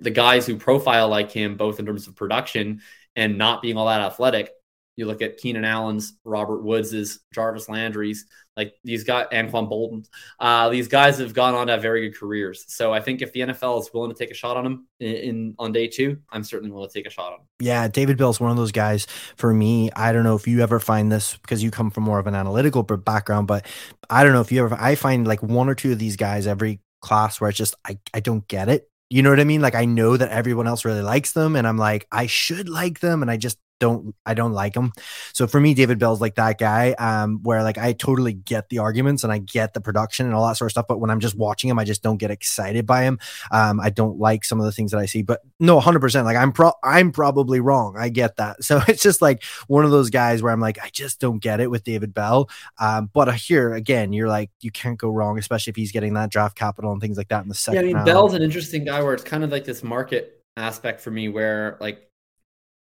the 0.00 0.10
guys 0.10 0.46
who 0.46 0.56
profile 0.56 1.08
like 1.08 1.30
him, 1.30 1.56
both 1.56 1.78
in 1.78 1.86
terms 1.86 2.06
of 2.06 2.16
production 2.16 2.80
and 3.14 3.38
not 3.38 3.62
being 3.62 3.76
all 3.76 3.86
that 3.86 4.00
athletic, 4.00 4.50
you 4.96 5.06
look 5.06 5.22
at 5.22 5.36
Keenan 5.36 5.64
Allen's, 5.64 6.14
Robert 6.24 6.62
Woods's, 6.62 7.20
Jarvis 7.34 7.68
Landry's, 7.68 8.26
like 8.56 8.74
these 8.82 9.04
guys, 9.04 9.26
Anquan 9.32 9.70
Boldin, 9.70 10.06
uh, 10.40 10.70
these 10.70 10.88
guys 10.88 11.18
have 11.18 11.34
gone 11.34 11.54
on 11.54 11.66
to 11.66 11.74
have 11.74 11.82
very 11.82 12.08
good 12.08 12.18
careers. 12.18 12.64
So 12.68 12.92
I 12.92 13.00
think 13.00 13.20
if 13.20 13.32
the 13.32 13.40
NFL 13.40 13.80
is 13.80 13.90
willing 13.92 14.10
to 14.10 14.18
take 14.18 14.30
a 14.30 14.34
shot 14.34 14.56
on 14.56 14.64
him 14.64 14.86
in, 14.98 15.14
in 15.14 15.54
on 15.58 15.72
day 15.72 15.86
two, 15.86 16.18
I'm 16.30 16.42
certainly 16.42 16.72
willing 16.72 16.88
to 16.88 16.94
take 16.94 17.06
a 17.06 17.10
shot 17.10 17.34
on 17.34 17.40
him. 17.40 17.46
Yeah, 17.60 17.86
David 17.88 18.16
Bell's 18.16 18.40
one 18.40 18.50
of 18.50 18.56
those 18.56 18.72
guys 18.72 19.06
for 19.36 19.52
me. 19.52 19.90
I 19.94 20.12
don't 20.12 20.24
know 20.24 20.36
if 20.36 20.48
you 20.48 20.62
ever 20.62 20.80
find 20.80 21.12
this 21.12 21.36
because 21.36 21.62
you 21.62 21.70
come 21.70 21.90
from 21.90 22.04
more 22.04 22.18
of 22.18 22.26
an 22.26 22.34
analytical 22.34 22.82
background, 22.82 23.46
but 23.46 23.66
I 24.08 24.24
don't 24.24 24.32
know 24.32 24.40
if 24.40 24.50
you 24.50 24.64
ever. 24.64 24.76
I 24.80 24.94
find 24.94 25.26
like 25.26 25.42
one 25.42 25.68
or 25.68 25.74
two 25.74 25.92
of 25.92 25.98
these 25.98 26.16
guys 26.16 26.46
every 26.46 26.80
class 27.02 27.40
where 27.40 27.50
it's 27.50 27.58
just 27.58 27.74
I 27.84 27.98
I 28.14 28.20
don't 28.20 28.46
get 28.48 28.70
it. 28.70 28.90
You 29.10 29.22
know 29.22 29.30
what 29.30 29.38
I 29.38 29.44
mean? 29.44 29.60
Like 29.60 29.74
I 29.74 29.84
know 29.84 30.16
that 30.16 30.30
everyone 30.30 30.66
else 30.66 30.84
really 30.84 31.02
likes 31.02 31.32
them, 31.32 31.56
and 31.56 31.66
I'm 31.66 31.76
like 31.76 32.06
I 32.10 32.26
should 32.26 32.68
like 32.68 33.00
them, 33.00 33.20
and 33.20 33.30
I 33.30 33.36
just 33.36 33.58
don't 33.78 34.14
I 34.24 34.34
don't 34.34 34.52
like 34.52 34.74
him. 34.74 34.92
So 35.32 35.46
for 35.46 35.60
me, 35.60 35.74
David 35.74 35.98
Bell's 35.98 36.20
like 36.20 36.36
that 36.36 36.58
guy, 36.58 36.92
um, 36.92 37.40
where 37.42 37.62
like 37.62 37.78
I 37.78 37.92
totally 37.92 38.32
get 38.32 38.68
the 38.68 38.78
arguments 38.78 39.24
and 39.24 39.32
I 39.32 39.38
get 39.38 39.74
the 39.74 39.80
production 39.80 40.26
and 40.26 40.34
all 40.34 40.46
that 40.46 40.56
sort 40.56 40.68
of 40.68 40.72
stuff. 40.72 40.86
But 40.88 41.00
when 41.00 41.10
I'm 41.10 41.20
just 41.20 41.36
watching 41.36 41.68
him, 41.68 41.78
I 41.78 41.84
just 41.84 42.02
don't 42.02 42.16
get 42.16 42.30
excited 42.30 42.86
by 42.86 43.02
him. 43.02 43.18
Um, 43.50 43.80
I 43.80 43.90
don't 43.90 44.18
like 44.18 44.44
some 44.44 44.60
of 44.60 44.66
the 44.66 44.72
things 44.72 44.92
that 44.92 44.98
I 44.98 45.06
see. 45.06 45.22
But 45.22 45.42
no, 45.60 45.80
hundred 45.80 46.00
percent. 46.00 46.26
Like 46.26 46.36
I'm 46.36 46.52
pro 46.52 46.72
I'm 46.82 47.12
probably 47.12 47.60
wrong. 47.60 47.96
I 47.98 48.08
get 48.08 48.36
that. 48.36 48.56
So 48.66 48.80
it's 48.88 49.02
just 49.02 49.22
like 49.22 49.44
one 49.68 49.84
of 49.84 49.92
those 49.92 50.10
guys 50.10 50.42
where 50.42 50.52
I'm 50.52 50.60
like, 50.60 50.82
I 50.82 50.88
just 50.88 51.20
don't 51.20 51.38
get 51.38 51.60
it 51.60 51.70
with 51.70 51.84
David 51.84 52.12
Bell. 52.12 52.50
Um, 52.80 53.10
but 53.12 53.32
here 53.36 53.74
again, 53.74 54.12
you're 54.12 54.28
like, 54.28 54.50
you 54.60 54.72
can't 54.72 54.98
go 54.98 55.08
wrong, 55.08 55.38
especially 55.38 55.70
if 55.70 55.76
he's 55.76 55.92
getting 55.92 56.14
that 56.14 56.30
draft 56.30 56.56
capital 56.58 56.90
and 56.90 57.00
things 57.00 57.16
like 57.16 57.28
that 57.28 57.44
in 57.44 57.48
the 57.48 57.54
second. 57.54 57.76
Yeah, 57.76 57.82
I 57.82 57.84
mean, 57.84 57.94
round. 57.94 58.06
Bell's 58.06 58.34
an 58.34 58.42
interesting 58.42 58.84
guy 58.84 59.02
where 59.04 59.14
it's 59.14 59.22
kind 59.22 59.44
of 59.44 59.52
like 59.52 59.64
this 59.64 59.84
market 59.84 60.42
aspect 60.56 61.00
for 61.00 61.10
me 61.12 61.28
where 61.28 61.76
like 61.80 62.05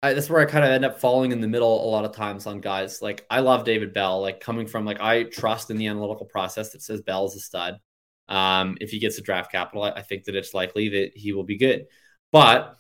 I, 0.08 0.14
that's 0.14 0.30
where 0.30 0.42
I 0.42 0.46
kind 0.46 0.66
of 0.66 0.72
end 0.72 0.86
up 0.86 1.00
falling 1.00 1.32
in 1.32 1.42
the 1.42 1.48
middle 1.48 1.88
a 1.88 1.90
lot 1.90 2.06
of 2.06 2.16
times 2.16 2.46
on 2.46 2.62
guys. 2.62 3.02
Like 3.02 3.26
I 3.30 3.40
love 3.40 3.64
David 3.64 3.94
Bell, 3.94 4.22
like 4.22 4.40
coming 4.40 4.68
from 4.68 4.86
like 4.86 5.00
I 5.00 5.24
trust 5.24 5.70
in 5.70 5.78
the 5.78 5.88
analytical 5.88 6.26
process 6.26 6.72
that 6.72 6.82
says 6.82 7.02
Bell's 7.02 7.36
a 7.36 7.40
stud. 7.40 7.80
Um, 8.28 8.78
if 8.82 8.90
he 8.90 9.00
gets 9.00 9.18
a 9.18 9.22
draft 9.22 9.52
capital, 9.52 9.84
I, 9.84 9.92
I 9.92 10.02
think 10.02 10.26
that 10.26 10.36
it's 10.36 10.54
likely 10.54 10.90
that 10.90 11.12
he 11.16 11.32
will 11.32 11.44
be 11.44 11.58
good. 11.58 11.86
But 12.32 12.78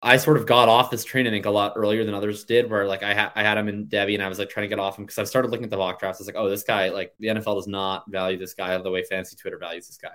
I 0.00 0.16
sort 0.16 0.36
of 0.36 0.46
got 0.46 0.68
off 0.68 0.90
this 0.90 1.04
train, 1.04 1.26
I 1.28 1.30
think, 1.30 1.46
a 1.46 1.50
lot 1.50 1.74
earlier 1.76 2.04
than 2.04 2.14
others 2.14 2.44
did. 2.44 2.68
Where 2.70 2.86
like 2.86 3.02
I 3.02 3.14
had 3.14 3.30
I 3.36 3.42
had 3.42 3.58
him 3.58 3.68
in 3.68 3.86
Devy, 3.86 4.14
and 4.14 4.22
I 4.22 4.28
was 4.28 4.38
like 4.38 4.50
trying 4.50 4.64
to 4.64 4.68
get 4.68 4.80
off 4.80 4.98
him 4.98 5.04
because 5.04 5.18
I 5.18 5.24
started 5.24 5.50
looking 5.50 5.64
at 5.64 5.70
the 5.70 5.76
mock 5.76 6.00
drafts. 6.00 6.20
I 6.20 6.22
was 6.22 6.26
like, 6.26 6.36
oh, 6.36 6.48
this 6.48 6.64
guy, 6.64 6.88
like 6.88 7.12
the 7.20 7.28
NFL 7.28 7.56
does 7.56 7.68
not 7.68 8.04
value 8.10 8.38
this 8.38 8.54
guy 8.54 8.76
the 8.78 8.90
way 8.90 9.04
fancy 9.04 9.36
Twitter 9.36 9.58
values 9.58 9.86
this 9.86 9.98
guy. 9.98 10.14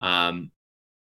Um, 0.00 0.50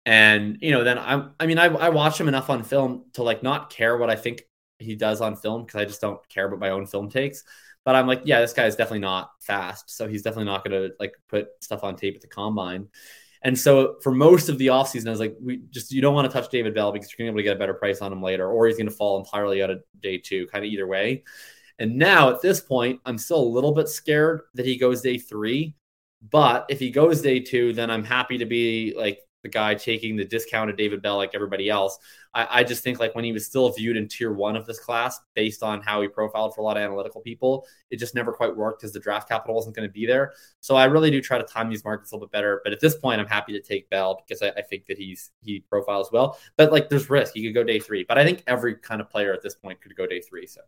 and 0.05 0.57
you 0.61 0.71
know, 0.71 0.83
then 0.83 0.97
I, 0.97 1.27
I 1.39 1.45
mean, 1.45 1.59
I, 1.59 1.65
I 1.65 1.89
watch 1.89 2.19
him 2.19 2.27
enough 2.27 2.49
on 2.49 2.63
film 2.63 3.05
to 3.13 3.23
like 3.23 3.43
not 3.43 3.69
care 3.69 3.97
what 3.97 4.09
I 4.09 4.15
think 4.15 4.43
he 4.81 4.95
does 4.95 5.21
on 5.21 5.35
film 5.35 5.65
because 5.65 5.79
I 5.79 5.85
just 5.85 6.01
don't 6.01 6.19
care 6.29 6.47
about 6.47 6.59
my 6.59 6.69
own 6.69 6.85
film 6.85 7.09
takes. 7.09 7.43
But 7.83 7.95
I'm 7.95 8.07
like, 8.07 8.21
yeah, 8.25 8.41
this 8.41 8.53
guy 8.53 8.65
is 8.65 8.75
definitely 8.75 8.99
not 8.99 9.31
fast, 9.39 9.89
so 9.89 10.07
he's 10.07 10.21
definitely 10.21 10.51
not 10.51 10.63
going 10.63 10.89
to 10.89 10.95
like 10.99 11.15
put 11.27 11.47
stuff 11.61 11.83
on 11.83 11.95
tape 11.95 12.15
at 12.15 12.21
the 12.21 12.27
combine. 12.27 12.89
And 13.43 13.57
so 13.57 13.95
for 14.01 14.11
most 14.11 14.49
of 14.49 14.57
the 14.59 14.67
offseason, 14.67 15.07
I 15.07 15.09
was 15.09 15.19
like, 15.19 15.35
we 15.41 15.61
just 15.71 15.91
you 15.91 16.01
don't 16.01 16.13
want 16.13 16.29
to 16.29 16.33
touch 16.33 16.51
David 16.51 16.75
Bell 16.75 16.91
because 16.91 17.09
you're 17.09 17.25
gonna 17.25 17.35
be 17.35 17.41
able 17.41 17.43
to 17.45 17.55
get 17.55 17.55
a 17.55 17.59
better 17.59 17.73
price 17.73 18.01
on 18.01 18.13
him 18.13 18.21
later, 18.21 18.47
or 18.47 18.67
he's 18.67 18.77
gonna 18.77 18.91
fall 18.91 19.19
entirely 19.19 19.63
out 19.63 19.71
of 19.71 19.81
day 19.99 20.17
two, 20.19 20.45
kind 20.47 20.63
of 20.63 20.71
either 20.71 20.85
way. 20.85 21.23
And 21.79 21.97
now 21.97 22.29
at 22.29 22.41
this 22.41 22.59
point, 22.59 23.01
I'm 23.05 23.17
still 23.17 23.41
a 23.41 23.43
little 23.43 23.73
bit 23.73 23.89
scared 23.89 24.41
that 24.53 24.65
he 24.65 24.77
goes 24.77 25.01
day 25.01 25.17
three. 25.17 25.73
But 26.29 26.67
if 26.69 26.79
he 26.79 26.91
goes 26.91 27.21
day 27.21 27.39
two, 27.39 27.73
then 27.73 27.89
I'm 27.89 28.03
happy 28.03 28.37
to 28.37 28.45
be 28.45 28.93
like 28.95 29.19
the 29.43 29.49
guy 29.49 29.73
taking 29.75 30.15
the 30.15 30.25
discounted 30.25 30.77
David 30.77 31.01
Bell 31.01 31.17
like 31.17 31.31
everybody 31.33 31.69
else. 31.69 31.97
I, 32.33 32.59
I, 32.59 32.63
just 32.63 32.83
think 32.83 32.99
like 32.99 33.13
when 33.13 33.25
he 33.25 33.33
was 33.33 33.45
still 33.45 33.69
viewed 33.71 33.97
in 33.97 34.07
tier 34.07 34.31
one 34.31 34.55
of 34.55 34.65
this 34.65 34.79
class 34.79 35.19
based 35.33 35.63
on 35.63 35.81
how 35.81 36.01
he 36.01 36.07
profiled 36.07 36.55
for 36.55 36.61
a 36.61 36.63
lot 36.63 36.77
of 36.77 36.83
analytical 36.83 37.21
people, 37.21 37.65
it 37.89 37.97
just 37.97 38.15
never 38.15 38.31
quite 38.31 38.55
worked 38.55 38.81
because 38.81 38.93
the 38.93 38.99
draft 38.99 39.27
capital 39.27 39.55
wasn't 39.55 39.75
going 39.75 39.87
to 39.87 39.91
be 39.91 40.05
there. 40.05 40.33
So 40.61 40.75
I 40.75 40.85
really 40.85 41.11
do 41.11 41.21
try 41.21 41.37
to 41.37 41.43
time 41.43 41.69
these 41.69 41.83
markets 41.83 42.11
a 42.11 42.15
little 42.15 42.27
bit 42.27 42.31
better. 42.31 42.61
But 42.63 42.73
at 42.73 42.79
this 42.79 42.95
point, 42.95 43.19
I'm 43.19 43.27
happy 43.27 43.51
to 43.53 43.61
take 43.61 43.89
Bell 43.89 44.23
because 44.25 44.41
I, 44.41 44.49
I 44.49 44.61
think 44.61 44.85
that 44.85 44.97
he's 44.97 45.31
he 45.41 45.59
profiles 45.59 46.11
well. 46.11 46.37
But 46.55 46.71
like 46.71 46.89
there's 46.89 47.09
risk. 47.09 47.33
He 47.33 47.43
could 47.43 47.53
go 47.53 47.63
day 47.63 47.79
three. 47.79 48.05
But 48.07 48.17
I 48.17 48.23
think 48.23 48.43
every 48.47 48.75
kind 48.75 49.01
of 49.01 49.09
player 49.09 49.33
at 49.33 49.41
this 49.41 49.55
point 49.55 49.81
could 49.81 49.95
go 49.95 50.07
day 50.07 50.21
three. 50.21 50.47
So 50.47 50.61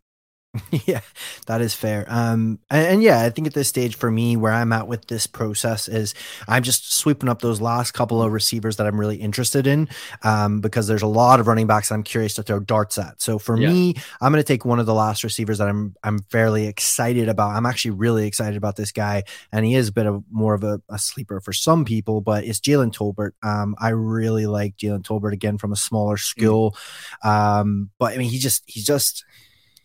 yeah, 0.85 1.01
that 1.47 1.61
is 1.61 1.73
fair. 1.73 2.05
Um, 2.07 2.59
and, 2.69 2.87
and, 2.87 3.03
yeah, 3.03 3.21
I 3.21 3.31
think 3.31 3.47
at 3.47 3.55
this 3.55 3.67
stage 3.67 3.95
for 3.95 4.11
me, 4.11 4.37
where 4.37 4.51
I'm 4.51 4.71
at 4.71 4.87
with 4.87 5.07
this 5.07 5.25
process 5.25 5.87
is 5.87 6.13
I'm 6.47 6.61
just 6.61 6.93
sweeping 6.93 7.27
up 7.27 7.41
those 7.41 7.59
last 7.59 7.93
couple 7.93 8.21
of 8.21 8.31
receivers 8.31 8.77
that 8.77 8.85
I'm 8.85 8.99
really 8.99 9.15
interested 9.15 9.65
in, 9.65 9.89
um, 10.21 10.61
because 10.61 10.85
there's 10.85 11.01
a 11.01 11.07
lot 11.07 11.39
of 11.39 11.47
running 11.47 11.65
backs 11.65 11.91
I'm 11.91 12.03
curious 12.03 12.35
to 12.35 12.43
throw 12.43 12.59
darts 12.59 12.99
at. 12.99 13.19
So 13.19 13.39
for 13.39 13.59
yeah. 13.59 13.69
me, 13.69 13.95
I'm 14.21 14.31
going 14.31 14.43
to 14.43 14.47
take 14.47 14.63
one 14.63 14.79
of 14.79 14.85
the 14.85 14.93
last 14.93 15.23
receivers 15.23 15.57
that 15.57 15.67
I'm 15.67 15.95
I'm 16.03 16.19
fairly 16.29 16.67
excited 16.67 17.29
about. 17.29 17.55
I'm 17.55 17.65
actually 17.65 17.91
really 17.91 18.27
excited 18.27 18.55
about 18.55 18.75
this 18.75 18.91
guy, 18.91 19.23
and 19.51 19.65
he 19.65 19.73
is 19.73 19.87
a 19.87 19.93
bit 19.93 20.05
of 20.05 20.23
more 20.29 20.53
of 20.53 20.63
a, 20.63 20.79
a 20.87 20.99
sleeper 20.99 21.41
for 21.41 21.53
some 21.53 21.83
people, 21.83 22.21
but 22.21 22.43
it's 22.43 22.59
Jalen 22.59 22.93
Tolbert. 22.93 23.31
Um, 23.41 23.75
I 23.79 23.89
really 23.89 24.45
like 24.45 24.77
Jalen 24.77 25.01
Tolbert 25.01 25.33
again 25.33 25.57
from 25.57 25.71
a 25.71 25.77
smaller 25.77 26.17
school, 26.17 26.75
mm. 27.25 27.27
um, 27.27 27.89
but 27.97 28.13
I 28.13 28.17
mean 28.17 28.29
he 28.29 28.37
just 28.37 28.61
he's 28.67 28.85
just 28.85 29.25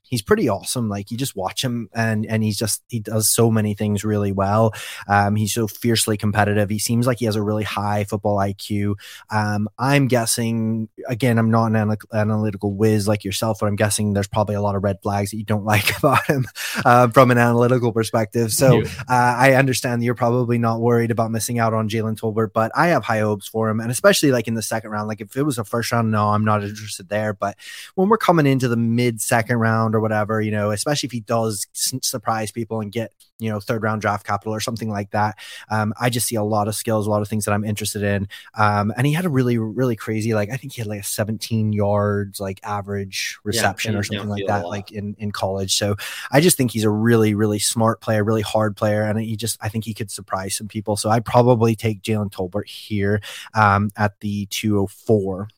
he's 0.09 0.23
pretty 0.23 0.49
awesome. 0.49 0.89
Like 0.89 1.11
you 1.11 1.17
just 1.17 1.37
watch 1.37 1.63
him 1.63 1.89
and 1.95 2.27
and 2.27 2.43
he's 2.43 2.57
just 2.57 2.83
he 2.89 3.01
does 3.01 3.31
so 3.31 3.51
many 3.51 3.75
things 3.75 4.05
really 4.05 4.33
well. 4.33 4.75
Um, 5.07 5.37
he's 5.37 5.53
so 5.53 5.67
fiercely 5.67 6.17
competitive. 6.17 6.71
He 6.71 6.79
seems 6.79 7.07
like 7.07 7.19
he 7.19 7.27
has 7.27 7.37
a 7.37 7.43
really 7.43 7.65
high 7.65 8.05
football 8.05 8.37
IQ. 8.39 8.95
Um, 9.31 9.69
I'm 9.79 10.09
guessing 10.09 10.89
again, 11.09 11.39
I'm 11.39 11.51
not 11.51 11.67
an 11.67 11.77
anal- 11.77 11.97
analytical 12.13 12.73
whiz 12.73 13.07
like 13.07 13.25
yourself, 13.25 13.59
but 13.61 13.67
I'm 13.67 13.77
guessing 13.77 14.13
there's 14.13 14.29
probably 14.29 14.55
a 14.55 14.63
lot 14.63 14.75
of 14.75 14.83
red 14.83 14.99
flags 15.03 15.31
that 15.31 15.37
you 15.37 15.45
don't 15.45 15.65
like 15.69 15.97
about 15.99 16.27
him 16.27 16.47
uh, 16.85 17.09
from 17.09 17.31
an 17.31 17.39
analytical 17.39 17.93
perspective. 17.93 18.53
So 18.53 18.83
uh, 18.83 18.87
I 19.09 19.55
understand 19.55 20.01
that 20.01 20.07
you're 20.07 20.15
probably 20.15 20.59
not 20.59 20.81
worried 20.81 21.11
about 21.11 21.31
missing 21.31 21.59
out 21.59 21.75
on 21.75 21.89
Jalen 21.89 22.19
Tolbert, 22.19 22.53
but 22.53 22.73
I 22.75 22.89
have 22.89 23.05
high 23.05 23.21
hopes 23.21 23.47
for 23.47 23.69
him, 23.69 23.81
and 23.81 23.91
especially 23.91 24.33
like 24.33 24.49
in 24.49 24.55
the 24.55 24.63
second 24.63 24.91
round. 24.91 25.09
Like 25.09 25.21
if 25.21 25.37
it 25.37 25.43
was 25.43 25.59
a 25.59 25.65
first 25.65 25.93
round, 25.93 26.11
no, 26.11 26.29
I'm 26.29 26.45
not 26.45 26.65
interested 26.65 27.09
there. 27.09 27.35
But 27.35 27.57
when 27.95 28.09
we're 28.09 28.19
coming 28.19 28.47
into 28.47 28.69
the 28.69 28.77
mid 28.77 29.21
second 29.21 29.57
round 29.57 29.95
or 29.99 30.01
whatever, 30.01 30.41
you 30.41 30.51
know, 30.51 30.71
especially 30.71 31.09
if 31.09 31.13
he 31.13 31.21
does 31.21 31.67
surprise 31.73 32.51
people 32.51 32.81
and 32.81 32.93
get, 32.93 33.13
you 33.39 33.51
know, 33.51 33.61
third 33.61 33.83
round 33.83 34.01
draft 34.01 34.27
capital 34.27 34.55
or 34.55 34.61
something 34.61 34.89
like 34.89 35.11
that. 35.11 35.37
Um, 35.71 35.93
I 36.01 36.11
just 36.11 36.27
see 36.27 36.37
a 36.37 36.43
lot 36.43 36.69
of 36.69 36.75
skills, 36.75 37.07
a 37.07 37.11
lot 37.11 37.23
of 37.23 37.29
things 37.29 37.45
that 37.45 37.53
I'm 37.53 37.65
interested 37.65 38.03
in. 38.03 38.29
Um, 38.57 38.93
and 38.97 39.07
he 39.07 39.13
had 39.13 39.25
a 39.25 39.29
really, 39.29 39.59
really 39.59 39.97
crazy, 39.97 40.35
like, 40.35 40.51
I 40.51 40.57
think 40.57 40.73
he 40.73 40.81
had 40.81 40.89
like 40.89 41.01
a 41.01 41.05
17 41.05 41.73
yards, 41.73 42.41
like 42.41 42.61
average 42.63 43.39
reception 43.45 43.93
yeah, 43.93 43.99
or 43.99 44.03
something 44.03 44.29
like 44.29 44.47
that, 44.47 44.67
like 44.67 44.91
in, 44.93 45.15
in 45.19 45.31
college. 45.31 45.77
So 45.77 45.97
I 46.31 46.41
just 46.41 46.57
think 46.57 46.71
he's 46.71 46.85
a 46.85 46.91
really, 46.91 47.35
really 47.35 47.59
smart 47.59 48.01
player, 48.01 48.25
really 48.25 48.43
hard 48.43 48.77
player. 48.77 49.03
And 49.03 49.21
he 49.21 49.37
just, 49.37 49.59
I 49.61 49.69
think 49.69 49.85
he 49.85 49.95
could 49.95 50.11
surprise 50.11 50.57
some 50.57 50.69
people. 50.69 50.97
So 50.97 51.11
I'd 51.11 51.25
probably 51.25 51.77
take 51.77 52.03
Jalen 52.03 52.31
Tolbert 52.31 52.69
here 52.69 53.21
um, 53.55 53.91
at 53.97 54.19
the 54.21 54.47
204. 54.47 55.49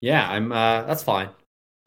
Yeah, 0.00 0.28
I'm. 0.28 0.52
Uh, 0.52 0.82
that's 0.82 1.02
fine. 1.02 1.28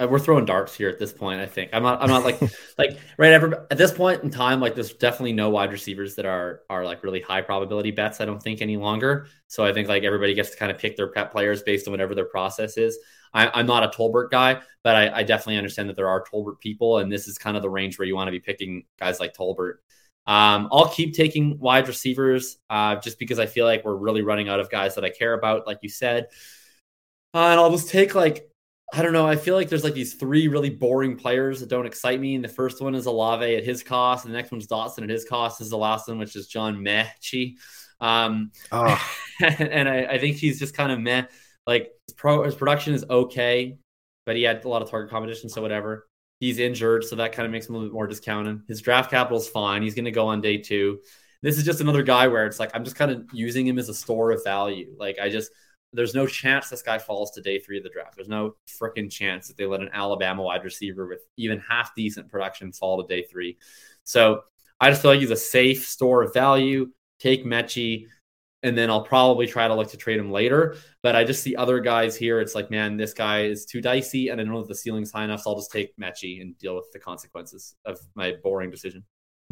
Uh, 0.01 0.08
we're 0.08 0.20
throwing 0.20 0.46
darts 0.46 0.75
here 0.75 0.89
at 0.89 0.98
this 0.98 1.13
point. 1.13 1.39
I 1.39 1.46
think 1.46 1.70
I'm 1.74 1.84
not. 1.84 2.01
I'm 2.01 2.10
not 2.10 2.24
like 2.24 2.39
like 2.77 2.98
right 3.17 3.31
at 3.34 3.77
this 3.77 3.91
point 3.91 4.24
in 4.24 4.29
time. 4.29 4.60
Like 4.60 4.75
there's 4.75 4.93
definitely 4.93 5.34
no 5.34 5.50
wide 5.50 5.72
receivers 5.72 6.15
that 6.15 6.25
are 6.25 6.62
are 6.70 6.86
like 6.86 7.03
really 7.03 7.22
high 7.22 7.41
probability 7.41 7.91
bets. 7.91 8.22
I 8.22 8.25
don't 8.25 8.41
think 8.41 8.62
any 8.62 8.77
longer. 8.77 9.27
So 9.48 9.63
I 9.63 9.74
think 9.74 9.88
like 9.88 10.03
everybody 10.03 10.34
gets 10.34 10.51
to 10.51 10.58
kind 10.58 10.72
of 10.72 10.77
pick 10.77 10.98
their 10.98 11.10
pet 11.10 11.31
players 11.31 11.62
based 11.63 11.88
on 11.88 11.91
whatever 11.91 12.15
their 12.15 12.25
process 12.25 12.77
is. 12.77 12.98
I, 13.34 13.60
am 13.60 13.65
not 13.65 13.84
a 13.84 13.88
Tolbert 13.88 14.29
guy, 14.29 14.62
but 14.84 14.96
I, 14.96 15.20
I, 15.20 15.24
definitely 15.24 15.55
understand 15.55 15.88
that 15.88 15.96
there 15.96 16.10
are 16.10 16.22
Tolbert 16.22 16.60
people, 16.60 16.98
and 16.98 17.10
this 17.10 17.29
is 17.29 17.38
kind 17.38 17.55
of 17.55 17.63
the 17.63 17.70
range 17.70 17.98
where 17.98 18.05
you 18.05 18.13
want 18.13 18.27
to 18.27 18.31
be 18.31 18.41
picking 18.41 18.84
guys 19.00 19.22
like 19.22 19.34
Tolbert. 19.34 19.75
Um, 20.27 20.67
I'll 20.70 20.89
keep 20.89 21.13
taking 21.13 21.58
wide 21.58 21.88
receivers 21.88 22.58
uh, 22.70 22.98
just 22.98 23.17
because 23.20 23.39
I 23.39 23.46
feel 23.46 23.65
like 23.65 23.86
we're 23.86 23.96
really 23.96 24.22
running 24.22 24.50
out 24.50 24.60
of 24.60 24.70
guys 24.70 24.96
that 24.96 25.05
I 25.05 25.10
care 25.12 25.34
about, 25.34 25.65
like 25.65 25.79
you 25.81 25.88
said. 25.88 26.27
Uh, 27.34 27.39
and 27.39 27.60
I'll 27.60 27.72
just 27.72 27.88
take 27.88 28.15
like 28.15 28.50
I 28.93 29.01
don't 29.01 29.13
know. 29.13 29.25
I 29.25 29.38
feel 29.38 29.55
like 29.55 29.69
there's 29.69 29.86
like 29.86 29.93
these 29.93 30.15
three 30.15 30.50
really 30.50 30.69
boring 30.69 31.15
players 31.15 31.62
that 31.62 31.69
don't 31.69 31.86
excite 31.86 32.19
me. 32.19 32.36
And 32.36 32.43
the 32.43 32.50
first 32.50 32.81
one 32.81 32.93
is 32.93 33.05
Olave 33.05 33.55
at 33.55 33.63
his 33.63 33.83
cost. 33.83 34.25
And 34.25 34.33
the 34.33 34.38
next 34.38 34.51
one's 34.51 34.67
Dotson 34.67 35.03
at 35.03 35.10
his 35.10 35.24
cost. 35.24 35.60
This 35.60 35.67
is 35.67 35.71
the 35.71 35.77
last 35.77 36.10
one, 36.10 36.17
which 36.17 36.36
is 36.36 36.48
John 36.48 36.77
Metchie. 36.77 37.55
Um, 38.01 38.51
oh. 38.71 39.01
and 39.41 39.88
I, 39.88 40.05
I, 40.05 40.17
think 40.17 40.36
he's 40.36 40.60
just 40.60 40.75
kind 40.75 40.91
of 40.91 41.00
meh. 41.00 41.25
Like 41.65 41.91
his, 42.07 42.15
pro, 42.15 42.43
his 42.43 42.55
production 42.55 42.93
is 42.93 43.05
okay, 43.10 43.77
but 44.25 44.36
he 44.36 44.43
had 44.43 44.65
a 44.65 44.67
lot 44.67 44.81
of 44.81 44.89
target 44.89 45.12
competition, 45.12 45.50
so 45.50 45.62
whatever. 45.62 46.07
He's 46.39 46.57
injured, 46.57 47.03
so 47.03 47.15
that 47.17 47.31
kind 47.31 47.45
of 47.45 47.51
makes 47.51 47.69
him 47.69 47.75
a 47.75 47.77
little 47.77 47.91
bit 47.91 47.93
more 47.93 48.07
discounted. 48.07 48.62
His 48.67 48.81
draft 48.81 49.12
capital 49.12 49.38
is 49.38 49.48
fine. 49.48 49.83
He's 49.83 49.93
going 49.93 50.05
to 50.05 50.12
go 50.12 50.27
on 50.27 50.41
day 50.41 50.57
two. 50.57 51.00
This 51.43 51.57
is 51.57 51.63
just 51.63 51.79
another 51.79 52.01
guy 52.01 52.27
where 52.27 52.48
it's 52.48 52.60
like 52.60 52.71
I'm 52.74 52.83
just 52.83 52.95
kind 52.95 53.12
of 53.12 53.25
using 53.31 53.67
him 53.67 53.77
as 53.77 53.89
a 53.89 53.93
store 53.93 54.31
of 54.31 54.43
value. 54.43 54.95
Like 54.98 55.19
I 55.19 55.29
just 55.29 55.51
there's 55.93 56.15
no 56.15 56.25
chance 56.25 56.69
this 56.69 56.81
guy 56.81 56.98
falls 56.98 57.31
to 57.31 57.41
day 57.41 57.60
three 57.60 57.77
of 57.77 57.83
the 57.83 57.89
draft. 57.89 58.15
There's 58.15 58.29
no 58.29 58.55
freaking 58.67 59.12
chance 59.12 59.48
that 59.48 59.57
they 59.57 59.65
let 59.65 59.81
an 59.81 59.89
Alabama 59.93 60.43
wide 60.43 60.63
receiver 60.63 61.07
with 61.07 61.21
even 61.38 61.60
half 61.60 61.93
decent 61.95 62.29
production 62.29 62.71
fall 62.71 63.01
to 63.01 63.13
day 63.13 63.25
three. 63.29 63.57
So 64.03 64.43
I 64.79 64.89
just 64.89 65.01
feel 65.01 65.12
like 65.12 65.19
he's 65.19 65.31
a 65.31 65.36
safe 65.36 65.86
store 65.86 66.24
of 66.24 66.33
value. 66.33 66.89
Take 67.19 67.45
Metchie, 67.45 68.07
and 68.63 68.77
then 68.77 68.89
I'll 68.89 69.03
probably 69.03 69.48
try 69.48 69.67
to 69.67 69.75
look 69.75 69.89
to 69.91 69.98
trade 69.98 70.19
him 70.19 70.31
later. 70.31 70.75
But 71.03 71.15
I 71.15 71.24
just 71.24 71.43
see 71.43 71.55
other 71.55 71.79
guys 71.79 72.15
here. 72.15 72.39
It's 72.39 72.55
like, 72.55 72.71
man, 72.71 72.98
this 72.98 73.13
guy 73.13 73.43
is 73.43 73.65
too 73.65 73.81
dicey, 73.81 74.29
and 74.29 74.39
I 74.39 74.43
don't 74.43 74.53
know 74.53 74.60
if 74.60 74.67
the 74.67 74.75
ceiling's 74.75 75.12
high 75.12 75.25
enough. 75.25 75.41
So 75.41 75.51
I'll 75.51 75.57
just 75.57 75.71
take 75.71 75.95
Metchie 75.98 76.41
and 76.41 76.57
deal 76.57 76.75
with 76.75 76.91
the 76.93 77.00
consequences 77.00 77.75
of 77.86 78.00
my 78.15 78.33
boring 78.43 78.71
decision. 78.71 79.03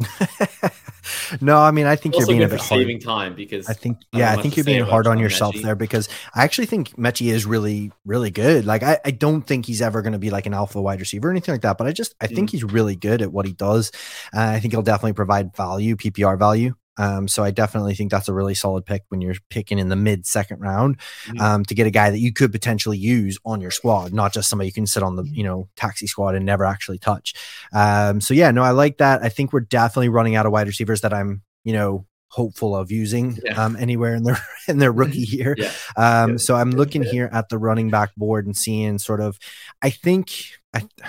no, 1.40 1.58
I 1.58 1.70
mean 1.70 1.86
I 1.86 1.96
think 1.96 2.16
you're 2.16 2.26
being 2.26 2.42
a 2.42 2.48
bit 2.48 2.60
saving 2.60 3.00
hard. 3.00 3.18
time 3.18 3.34
because 3.34 3.68
I 3.68 3.72
think 3.72 3.98
yeah, 4.12 4.30
I, 4.30 4.34
I 4.34 4.42
think 4.42 4.56
you're 4.56 4.64
being 4.64 4.84
hard 4.84 5.06
on 5.06 5.18
yourself 5.18 5.54
Metchie. 5.54 5.62
there 5.62 5.74
because 5.76 6.08
I 6.34 6.44
actually 6.44 6.66
think 6.66 6.96
Metchie 6.96 7.32
is 7.32 7.46
really 7.46 7.92
really 8.04 8.30
good. 8.30 8.64
Like 8.64 8.82
I, 8.82 8.98
I 9.04 9.10
don't 9.10 9.42
think 9.42 9.66
he's 9.66 9.82
ever 9.82 10.02
going 10.02 10.12
to 10.12 10.18
be 10.18 10.30
like 10.30 10.46
an 10.46 10.54
alpha 10.54 10.80
wide 10.80 11.00
receiver 11.00 11.28
or 11.28 11.30
anything 11.30 11.54
like 11.54 11.62
that, 11.62 11.78
but 11.78 11.86
I 11.86 11.92
just 11.92 12.14
I 12.20 12.26
mm. 12.26 12.34
think 12.34 12.50
he's 12.50 12.64
really 12.64 12.96
good 12.96 13.22
at 13.22 13.32
what 13.32 13.46
he 13.46 13.52
does. 13.52 13.90
Uh, 14.34 14.40
I 14.40 14.60
think 14.60 14.72
he'll 14.72 14.82
definitely 14.82 15.14
provide 15.14 15.56
value, 15.56 15.96
PPR 15.96 16.38
value. 16.38 16.74
Um, 16.96 17.28
so 17.28 17.42
I 17.42 17.50
definitely 17.50 17.94
think 17.94 18.10
that's 18.10 18.28
a 18.28 18.34
really 18.34 18.54
solid 18.54 18.84
pick 18.84 19.04
when 19.08 19.20
you're 19.20 19.36
picking 19.48 19.78
in 19.78 19.88
the 19.88 19.96
mid 19.96 20.26
second 20.26 20.60
round 20.60 20.98
mm-hmm. 20.98 21.40
um, 21.40 21.64
to 21.64 21.74
get 21.74 21.86
a 21.86 21.90
guy 21.90 22.10
that 22.10 22.18
you 22.18 22.32
could 22.32 22.52
potentially 22.52 22.98
use 22.98 23.38
on 23.44 23.60
your 23.60 23.70
squad, 23.70 24.12
not 24.12 24.32
just 24.32 24.48
somebody 24.48 24.68
you 24.68 24.72
can 24.72 24.86
sit 24.86 25.02
on 25.02 25.16
the 25.16 25.24
you 25.24 25.42
know 25.42 25.68
taxi 25.76 26.06
squad 26.06 26.34
and 26.34 26.44
never 26.44 26.64
actually 26.64 26.98
touch. 26.98 27.34
Um, 27.72 28.20
so 28.20 28.34
yeah, 28.34 28.50
no, 28.50 28.62
I 28.62 28.72
like 28.72 28.98
that. 28.98 29.22
I 29.22 29.28
think 29.28 29.52
we're 29.52 29.60
definitely 29.60 30.08
running 30.08 30.34
out 30.34 30.46
of 30.46 30.52
wide 30.52 30.66
receivers 30.66 31.00
that 31.02 31.14
I'm 31.14 31.42
you 31.64 31.72
know 31.72 32.06
hopeful 32.28 32.76
of 32.76 32.92
using 32.92 33.36
yeah. 33.44 33.62
um, 33.62 33.76
anywhere 33.76 34.14
in 34.14 34.22
their 34.22 34.38
in 34.68 34.78
their 34.78 34.92
rookie 34.92 35.18
year. 35.20 35.54
yeah. 35.56 35.72
Um, 35.96 36.32
yeah. 36.32 36.36
So 36.36 36.54
I'm 36.56 36.70
looking 36.70 37.02
here 37.02 37.28
at 37.32 37.48
the 37.48 37.58
running 37.58 37.90
back 37.90 38.14
board 38.16 38.46
and 38.46 38.56
seeing 38.56 38.98
sort 38.98 39.20
of. 39.20 39.38
I 39.82 39.90
think 39.90 40.32
I. 40.74 40.88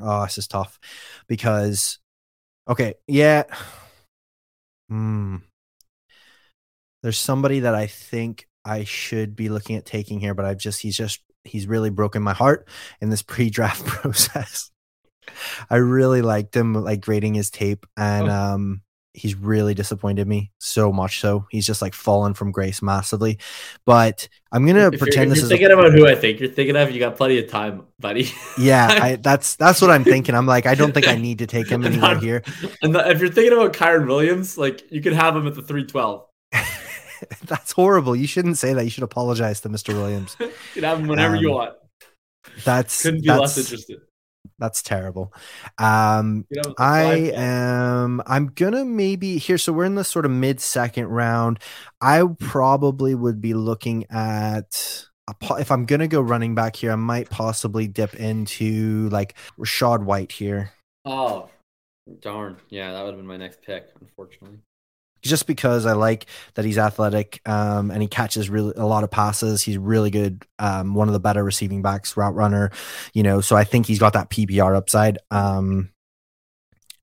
Oh, 0.00 0.22
this 0.22 0.38
is 0.38 0.46
tough 0.46 0.78
because. 1.26 1.98
Okay, 2.68 2.94
yeah. 3.08 3.42
Hmm. 4.88 5.36
There's 7.02 7.18
somebody 7.18 7.60
that 7.60 7.74
I 7.74 7.86
think 7.86 8.48
I 8.64 8.84
should 8.84 9.36
be 9.36 9.48
looking 9.48 9.76
at 9.76 9.86
taking 9.86 10.20
here, 10.20 10.34
but 10.34 10.44
I've 10.44 10.58
just 10.58 10.80
he's 10.80 10.96
just 10.96 11.20
he's 11.44 11.66
really 11.66 11.90
broken 11.90 12.22
my 12.22 12.34
heart 12.34 12.68
in 13.00 13.10
this 13.10 13.22
pre-draft 13.26 13.84
process. 13.86 14.70
I 15.70 15.76
really 15.76 16.22
liked 16.22 16.56
him, 16.56 16.74
like 16.74 17.00
grading 17.00 17.34
his 17.34 17.50
tape, 17.50 17.86
and 17.96 18.28
oh. 18.28 18.34
um, 18.34 18.82
he's 19.18 19.34
really 19.34 19.74
disappointed 19.74 20.26
me 20.26 20.50
so 20.58 20.92
much. 20.92 21.20
So 21.20 21.46
he's 21.50 21.66
just 21.66 21.82
like 21.82 21.94
fallen 21.94 22.34
from 22.34 22.52
grace 22.52 22.80
massively. 22.80 23.38
But 23.84 24.28
I'm 24.52 24.66
gonna 24.66 24.90
If 24.92 24.98
pretend 25.00 25.26
you're, 25.28 25.34
this 25.34 25.44
is 25.44 25.50
you're 25.50 25.56
a- 25.56 25.58
thinking 25.58 25.78
about 25.78 25.92
who 25.92 26.06
I 26.06 26.14
think 26.14 26.40
you're 26.40 26.48
thinking 26.48 26.76
of, 26.76 26.90
you 26.90 26.98
got 27.00 27.16
plenty 27.16 27.38
of 27.38 27.48
time, 27.50 27.84
buddy. 27.98 28.30
yeah. 28.58 28.88
I, 29.02 29.16
that's 29.16 29.56
that's 29.56 29.80
what 29.82 29.90
I'm 29.90 30.04
thinking. 30.04 30.34
I'm 30.34 30.46
like, 30.46 30.66
I 30.66 30.74
don't 30.74 30.92
think 30.92 31.08
I 31.08 31.16
need 31.16 31.38
to 31.40 31.46
take 31.46 31.68
him 31.68 31.84
anywhere 31.84 32.14
Not- 32.14 32.22
here. 32.22 32.42
and 32.82 32.94
the- 32.94 33.10
if 33.10 33.20
you're 33.20 33.30
thinking 33.30 33.52
about 33.52 33.72
Kyren 33.74 34.06
Williams, 34.06 34.56
like 34.56 34.90
you 34.90 35.02
could 35.02 35.12
have 35.14 35.36
him 35.36 35.46
at 35.46 35.54
the 35.54 35.62
312. 35.62 36.24
that's 37.44 37.72
horrible. 37.72 38.14
You 38.14 38.26
shouldn't 38.26 38.58
say 38.58 38.72
that. 38.74 38.84
You 38.84 38.90
should 38.90 39.02
apologize 39.02 39.60
to 39.62 39.68
Mr. 39.68 39.92
Williams. 39.94 40.36
You 40.38 40.50
could 40.74 40.84
have 40.84 41.00
him 41.00 41.08
whenever 41.08 41.36
you 41.36 41.48
Um, 41.50 41.54
want. 41.56 41.74
That's 42.64 43.02
Couldn't 43.02 43.20
be 43.22 43.26
that's, 43.26 43.40
less 43.40 43.58
interested. 43.58 44.00
That's 44.58 44.82
terrible. 44.82 45.32
Um, 45.78 46.46
You 46.50 46.62
know, 46.64 46.74
I 46.78 47.32
am. 47.34 48.20
I'm 48.26 48.46
gonna 48.48 48.84
maybe 48.84 49.38
here. 49.38 49.58
So 49.58 49.72
we're 49.72 49.84
in 49.84 49.94
the 49.94 50.04
sort 50.04 50.24
of 50.24 50.30
mid 50.32 50.60
second 50.60 51.06
round. 51.08 51.60
I 52.00 52.24
probably 52.40 53.14
would 53.14 53.40
be 53.40 53.54
looking 53.54 54.04
at. 54.10 55.04
a 55.28 55.34
If 55.60 55.70
I'm 55.70 55.86
gonna 55.86 56.08
go 56.08 56.20
running 56.20 56.54
back 56.54 56.76
here, 56.76 56.92
I 56.92 56.96
might 56.96 57.30
possibly 57.30 57.86
dip 57.86 58.14
into 58.14 59.08
like 59.10 59.36
Rachaad 59.58 60.04
White 60.04 60.32
here, 60.32 60.72
Oh, 61.04 61.48
darn. 62.20 62.58
Yeah, 62.68 62.92
that 62.92 63.02
would 63.02 63.10
have 63.10 63.18
been 63.18 63.26
my 63.26 63.36
next 63.36 63.62
pick, 63.62 63.88
unfortunately. 64.00 64.58
Just 65.22 65.46
because 65.46 65.86
I 65.86 65.92
like 65.92 66.26
that 66.54 66.64
he's 66.64 66.78
athletic 66.78 67.40
um, 67.46 67.90
and 67.90 68.02
he 68.02 68.08
catches 68.08 68.48
really 68.48 68.72
a 68.76 68.86
lot 68.86 69.04
of 69.04 69.10
passes. 69.10 69.62
He's 69.62 69.78
really 69.78 70.10
good. 70.10 70.44
Um, 70.58 70.94
one 70.94 71.08
of 71.08 71.12
the 71.14 71.20
better 71.20 71.44
receiving 71.44 71.82
backs, 71.82 72.16
route 72.16 72.34
runner. 72.34 72.70
You 73.14 73.22
know, 73.22 73.40
so 73.40 73.56
I 73.56 73.64
think 73.64 73.86
he's 73.86 73.98
got 73.98 74.12
that 74.14 74.30
PPR 74.30 74.76
upside. 74.76 75.18
Um, 75.30 75.90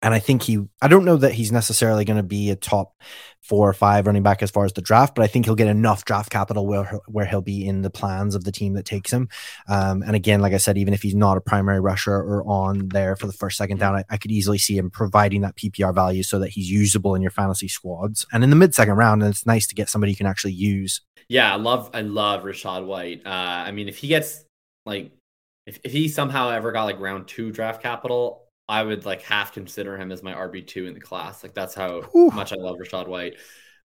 and 0.02 0.14
I 0.14 0.20
think 0.20 0.44
he, 0.44 0.60
I 0.82 0.88
don't 0.88 1.06
know 1.06 1.18
that 1.18 1.34
he's 1.34 1.52
necessarily 1.52 2.06
going 2.06 2.18
to 2.18 2.24
be 2.24 2.50
a 2.52 2.56
top 2.56 2.94
four 3.42 3.70
or 3.70 3.74
five 3.74 4.08
running 4.08 4.24
back 4.24 4.42
as 4.42 4.50
far 4.50 4.66
as 4.66 4.74
the 4.74 4.82
draft, 4.82 5.14
but 5.16 5.24
I 5.24 5.28
think 5.28 5.46
he'll 5.46 5.56
get 5.56 5.68
enough 5.68 6.04
draft 6.04 6.32
capital 6.32 6.66
where 6.66 7.00
where 7.08 7.26
he'll 7.26 7.42
be 7.42 7.66
in 7.66 7.82
the 7.84 7.90
plans 7.90 8.34
of 8.34 8.44
the 8.44 8.52
team 8.52 8.74
that 8.74 8.86
takes 8.86 9.12
him. 9.12 9.30
Um, 9.68 10.02
and 10.02 10.16
again, 10.16 10.42
like 10.42 10.54
I 10.54 10.58
said, 10.58 10.78
even 10.78 10.94
if 10.94 11.02
he's 11.02 11.16
not 11.16 11.38
a 11.38 11.42
primary 11.42 11.80
rusher 11.80 12.16
or 12.16 12.44
on 12.48 12.90
there 12.90 13.16
for 13.16 13.28
the 13.28 13.34
first 13.34 13.58
second 13.58 13.80
down, 13.80 13.96
I, 13.96 14.04
I 14.10 14.18
could 14.18 14.32
easily 14.32 14.58
see 14.58 14.78
him 14.78 14.90
providing 14.90 15.42
that 15.42 15.56
PPR 15.56 15.94
value 15.94 16.24
so 16.24 16.40
that 16.40 16.50
he's 16.50 16.70
usable 16.70 17.16
in 17.16 17.22
your 17.22 17.32
fantasy 17.32 17.68
squads. 17.68 18.26
And 18.32 18.44
in 18.44 18.50
the 18.50 18.56
mid 18.56 18.74
second 18.74 18.96
round, 18.96 19.22
and 19.22 19.32
it's 19.32 19.46
nice 19.46 19.68
to 19.68 19.76
get 19.76 19.90
somebody 19.90 20.12
you 20.12 20.18
can 20.18 20.28
actually 20.28 20.54
use. 20.54 21.02
Yeah, 21.30 21.52
I 21.52 21.58
love 21.58 21.90
I 21.94 22.02
love 22.02 22.44
Rachaad 22.44 22.86
White. 22.86 23.22
Uh, 23.26 23.30
I 23.30 23.72
mean, 23.72 23.88
if 23.88 23.98
he 23.98 24.08
gets 24.08 24.44
like 24.86 25.12
if, 25.66 25.80
if 25.84 25.92
he 25.92 26.08
somehow 26.08 26.50
ever 26.50 26.72
got 26.72 26.84
like 26.84 27.00
round 27.00 27.28
two 27.28 27.52
draft 27.52 27.82
capital, 27.82 28.45
I 28.68 28.84
would 28.84 29.06
like 29.06 29.22
half 29.22 29.54
consider 29.54 29.98
him 29.98 30.12
as 30.12 30.24
my 30.24 30.34
RB 30.34 30.66
two 30.66 30.88
in 30.88 30.94
the 30.94 31.00
class. 31.00 31.44
Like 31.44 31.54
that's 31.54 31.76
how 31.76 32.02
much 32.34 32.52
I 32.52 32.56
love 32.56 32.78
Rachaad 32.78 33.08
White. 33.08 33.36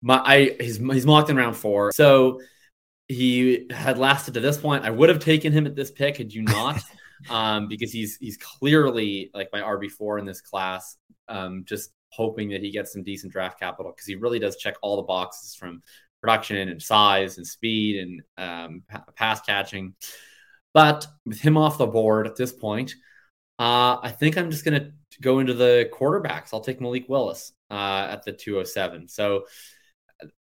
My 0.02 0.22
I 0.24 0.56
he's 0.60 0.78
he's 0.78 1.06
mocked 1.06 1.30
in 1.30 1.36
round 1.36 1.56
four, 1.56 1.92
so 1.92 2.40
he 3.08 3.66
had 3.70 3.98
lasted 3.98 4.34
to 4.34 4.40
this 4.40 4.58
point. 4.58 4.84
I 4.84 4.90
would 4.90 5.08
have 5.08 5.18
taken 5.18 5.52
him 5.52 5.66
at 5.66 5.74
this 5.74 5.90
pick 5.90 6.16
had 6.16 6.32
you 6.32 6.42
not, 6.42 6.80
um, 7.30 7.66
because 7.68 7.92
he's 7.92 8.16
he's 8.16 8.36
clearly 8.36 9.30
like 9.34 9.48
my 9.52 9.60
RB 9.60 9.90
four 9.90 10.18
in 10.18 10.24
this 10.24 10.40
class. 10.40 10.96
Um, 11.28 11.64
just 11.66 11.90
hoping 12.10 12.50
that 12.50 12.60
he 12.60 12.70
gets 12.70 12.92
some 12.92 13.02
decent 13.02 13.32
draft 13.32 13.58
capital 13.58 13.92
because 13.92 14.06
he 14.06 14.16
really 14.16 14.38
does 14.38 14.56
check 14.56 14.74
all 14.82 14.96
the 14.96 15.02
boxes 15.02 15.54
from 15.54 15.82
production 16.20 16.68
and 16.68 16.82
size 16.82 17.38
and 17.38 17.46
speed 17.46 18.00
and 18.00 18.22
um, 18.36 18.82
pass 19.16 19.40
catching. 19.40 19.94
But 20.72 21.06
with 21.26 21.40
him 21.40 21.56
off 21.56 21.78
the 21.78 21.86
board 21.86 22.26
at 22.26 22.36
this 22.36 22.52
point, 22.52 22.94
uh, 23.60 24.00
I 24.02 24.10
think 24.10 24.38
I'm 24.38 24.50
just 24.50 24.64
going 24.64 24.80
to 24.80 24.92
go 25.20 25.38
into 25.38 25.52
the 25.52 25.90
quarterbacks. 25.92 26.48
I'll 26.54 26.62
take 26.62 26.80
Malik 26.80 27.10
Willis 27.10 27.52
uh, 27.70 28.08
at 28.10 28.24
the 28.24 28.32
207. 28.32 29.06
So 29.08 29.44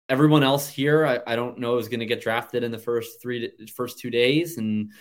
everyone 0.08 0.42
else 0.42 0.70
here, 0.70 1.04
I, 1.04 1.20
I 1.26 1.36
don't 1.36 1.58
know 1.58 1.76
is 1.76 1.88
going 1.88 2.00
to 2.00 2.06
get 2.06 2.22
drafted 2.22 2.64
in 2.64 2.72
the 2.72 2.78
first 2.78 3.20
three, 3.20 3.52
first 3.76 3.98
two 3.98 4.08
days, 4.08 4.56
and 4.56 4.92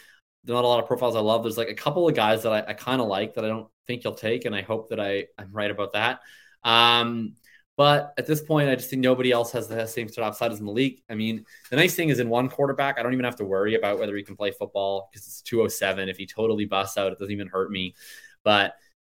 not 0.46 0.66
a 0.66 0.68
lot 0.68 0.82
of 0.82 0.88
profiles 0.88 1.16
I 1.16 1.22
love. 1.22 1.44
There's 1.44 1.58
like 1.58 1.70
a 1.70 1.74
couple 1.76 2.10
of 2.10 2.14
guys 2.14 2.44
that 2.44 2.52
I, 2.52 2.72
I 2.72 2.74
kind 2.74 3.00
of 3.00 3.08
like 3.08 3.36
that 3.36 3.46
I 3.46 3.48
don't 3.48 3.70
think 3.88 4.04
you'll 4.04 4.16
take, 4.16 4.44
and 4.44 4.54
I 4.54 4.64
hope 4.64 4.90
that 4.90 5.00
I 5.00 5.28
I'm 5.38 5.54
right 5.54 5.72
about 5.72 5.94
that. 5.94 6.20
Um, 6.66 7.36
but 7.80 8.14
at 8.18 8.28
this 8.28 8.42
point, 8.42 8.68
I 8.68 8.76
just 8.76 8.90
think 8.90 9.02
nobody 9.02 9.32
else 9.32 9.54
has 9.54 9.70
the 9.70 9.86
same 9.86 10.10
sort 10.10 10.28
of 10.28 10.34
upside 10.34 10.52
as 10.52 10.60
Malik. 10.60 11.02
I 11.10 11.16
mean, 11.16 11.46
the 11.70 11.78
nice 11.78 11.96
thing 11.96 12.10
is 12.10 12.20
in 12.20 12.28
one 12.28 12.50
quarterback, 12.50 13.00
I 13.00 13.04
don't 13.04 13.14
even 13.14 13.24
have 13.24 13.38
to 13.38 13.46
worry 13.46 13.76
about 13.76 14.00
whether 14.00 14.18
he 14.18 14.22
can 14.22 14.36
play 14.36 14.52
football 14.52 15.08
because 15.10 15.26
it's 15.26 15.42
207. 15.44 16.10
If 16.10 16.18
he 16.18 16.26
totally 16.26 16.66
busts 16.66 16.98
out, 16.98 17.14
it 17.14 17.20
doesn't 17.20 17.32
even 17.32 17.48
hurt 17.48 17.72
me. 17.72 17.96
But 18.44 18.74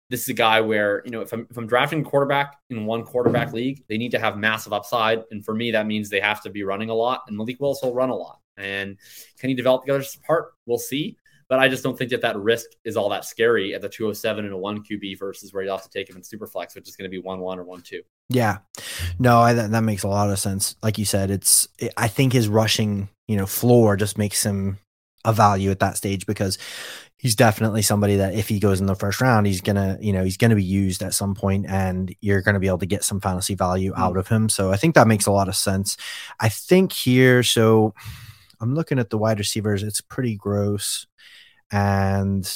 this 0.09 0.23
is 0.23 0.29
a 0.29 0.33
guy 0.33 0.61
where, 0.61 1.03
you 1.05 1.11
know, 1.11 1.21
if 1.21 1.31
I'm 1.31 1.45
if 1.47 1.55
I'm 1.57 1.67
drafting 1.67 2.03
quarterback 2.03 2.55
in 2.71 2.87
one 2.87 3.03
quarterback 3.03 3.53
league, 3.53 3.83
they 3.87 3.99
need 3.99 4.09
to 4.13 4.19
have 4.19 4.35
massive 4.35 4.73
upside. 4.73 5.21
And 5.29 5.45
for 5.45 5.53
me, 5.53 5.69
that 5.69 5.85
means 5.85 6.09
they 6.09 6.19
have 6.19 6.41
to 6.41 6.49
be 6.49 6.63
running 6.63 6.89
a 6.89 6.95
lot. 6.95 7.21
And 7.27 7.37
Malik 7.37 7.59
Willis 7.59 7.83
will 7.83 7.93
run 7.93 8.09
a 8.09 8.15
lot. 8.15 8.39
And 8.57 8.97
can 9.37 9.49
he 9.49 9.55
develop 9.55 9.85
the 9.85 9.93
other 9.93 10.03
apart? 10.23 10.53
We'll 10.65 10.79
see. 10.79 11.17
But 11.49 11.59
I 11.59 11.67
just 11.67 11.83
don't 11.83 11.95
think 11.95 12.09
that 12.09 12.21
that 12.21 12.35
risk 12.35 12.65
is 12.83 12.97
all 12.97 13.09
that 13.09 13.25
scary 13.25 13.75
at 13.75 13.83
the 13.83 13.89
207 13.89 14.43
and 14.43 14.55
a 14.55 14.57
one 14.57 14.83
QB 14.83 15.19
versus 15.19 15.53
where 15.53 15.61
you 15.61 15.69
have 15.69 15.83
to 15.83 15.89
take 15.91 16.09
him 16.09 16.15
in 16.15 16.23
super 16.23 16.47
flex, 16.47 16.73
which 16.73 16.89
is 16.89 16.95
going 16.95 17.05
to 17.05 17.15
be 17.15 17.21
one 17.21 17.41
one 17.41 17.59
or 17.59 17.63
one 17.63 17.81
two. 17.81 18.01
Yeah, 18.29 18.57
no, 19.19 19.39
I, 19.39 19.53
that, 19.53 19.71
that 19.71 19.83
makes 19.83 20.03
a 20.03 20.07
lot 20.07 20.31
of 20.31 20.39
sense. 20.39 20.75
Like 20.81 20.97
you 20.97 21.05
said, 21.05 21.29
it's 21.29 21.67
it, 21.77 21.93
I 21.95 22.07
think 22.07 22.33
his 22.33 22.47
rushing, 22.47 23.09
you 23.27 23.37
know, 23.37 23.45
floor 23.45 23.95
just 23.95 24.17
makes 24.17 24.43
him 24.43 24.79
a 25.23 25.33
value 25.33 25.71
at 25.71 25.79
that 25.79 25.97
stage 25.97 26.25
because 26.25 26.57
he's 27.17 27.35
definitely 27.35 27.81
somebody 27.81 28.17
that 28.17 28.35
if 28.35 28.47
he 28.47 28.59
goes 28.59 28.79
in 28.79 28.87
the 28.87 28.95
first 28.95 29.21
round, 29.21 29.47
he's 29.47 29.61
gonna, 29.61 29.97
you 30.01 30.13
know, 30.13 30.23
he's 30.23 30.37
gonna 30.37 30.55
be 30.55 30.63
used 30.63 31.03
at 31.03 31.13
some 31.13 31.35
point, 31.35 31.65
and 31.67 32.15
you're 32.21 32.41
gonna 32.41 32.59
be 32.59 32.67
able 32.67 32.79
to 32.79 32.85
get 32.85 33.03
some 33.03 33.21
fantasy 33.21 33.55
value 33.55 33.93
hmm. 33.93 34.01
out 34.01 34.17
of 34.17 34.27
him. 34.27 34.49
So 34.49 34.71
I 34.71 34.77
think 34.77 34.95
that 34.95 35.07
makes 35.07 35.25
a 35.27 35.31
lot 35.31 35.47
of 35.47 35.55
sense. 35.55 35.97
I 36.39 36.49
think 36.49 36.93
here, 36.93 37.43
so 37.43 37.93
I'm 38.59 38.73
looking 38.73 38.99
at 38.99 39.09
the 39.09 39.17
wide 39.17 39.39
receivers. 39.39 39.83
It's 39.83 40.01
pretty 40.01 40.35
gross, 40.35 41.05
and 41.71 42.47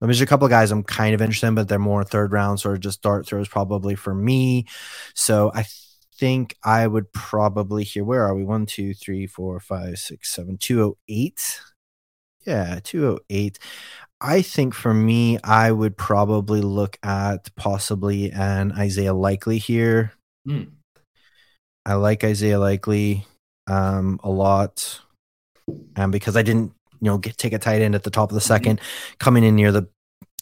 I 0.00 0.04
mean, 0.04 0.10
there's 0.10 0.20
a 0.20 0.26
couple 0.26 0.46
of 0.46 0.50
guys 0.50 0.70
I'm 0.70 0.84
kind 0.84 1.14
of 1.14 1.20
interested 1.20 1.48
in, 1.48 1.54
but 1.54 1.68
they're 1.68 1.78
more 1.78 2.04
third 2.04 2.32
round, 2.32 2.60
sort 2.60 2.74
of 2.76 2.80
just 2.80 3.02
dart 3.02 3.26
throws 3.26 3.48
probably 3.48 3.94
for 3.94 4.14
me. 4.14 4.66
So 5.14 5.50
I 5.54 5.64
think 6.16 6.56
I 6.64 6.86
would 6.86 7.12
probably 7.12 7.84
here. 7.84 8.04
Where 8.04 8.24
are 8.24 8.34
we? 8.34 8.44
One, 8.44 8.66
two, 8.66 8.94
three, 8.94 9.26
four, 9.26 9.58
five, 9.60 9.98
six, 9.98 10.32
seven, 10.32 10.56
two 10.58 10.82
oh 10.82 10.98
eight. 11.08 11.60
Yeah, 12.44 12.80
two 12.82 13.08
oh 13.08 13.18
eight. 13.28 13.58
I 14.20 14.42
think 14.42 14.74
for 14.74 14.92
me, 14.92 15.38
I 15.44 15.70
would 15.70 15.96
probably 15.96 16.60
look 16.60 16.98
at 17.02 17.54
possibly 17.54 18.32
an 18.32 18.72
Isaiah 18.72 19.14
Likely 19.14 19.58
here. 19.58 20.12
Hmm. 20.46 20.62
I 21.86 21.94
like 21.94 22.24
Isaiah 22.24 22.58
Likely 22.58 23.24
um, 23.66 24.18
a 24.24 24.30
lot, 24.30 25.00
and 25.96 26.10
because 26.10 26.36
I 26.36 26.42
didn't, 26.42 26.72
you 27.00 27.10
know, 27.10 27.18
get 27.18 27.38
take 27.38 27.52
a 27.52 27.58
tight 27.58 27.82
end 27.82 27.94
at 27.94 28.02
the 28.02 28.10
top 28.10 28.30
of 28.30 28.34
the 28.34 28.40
2nd 28.40 28.80
coming 29.18 29.44
in 29.44 29.56
near 29.56 29.72
the 29.72 29.88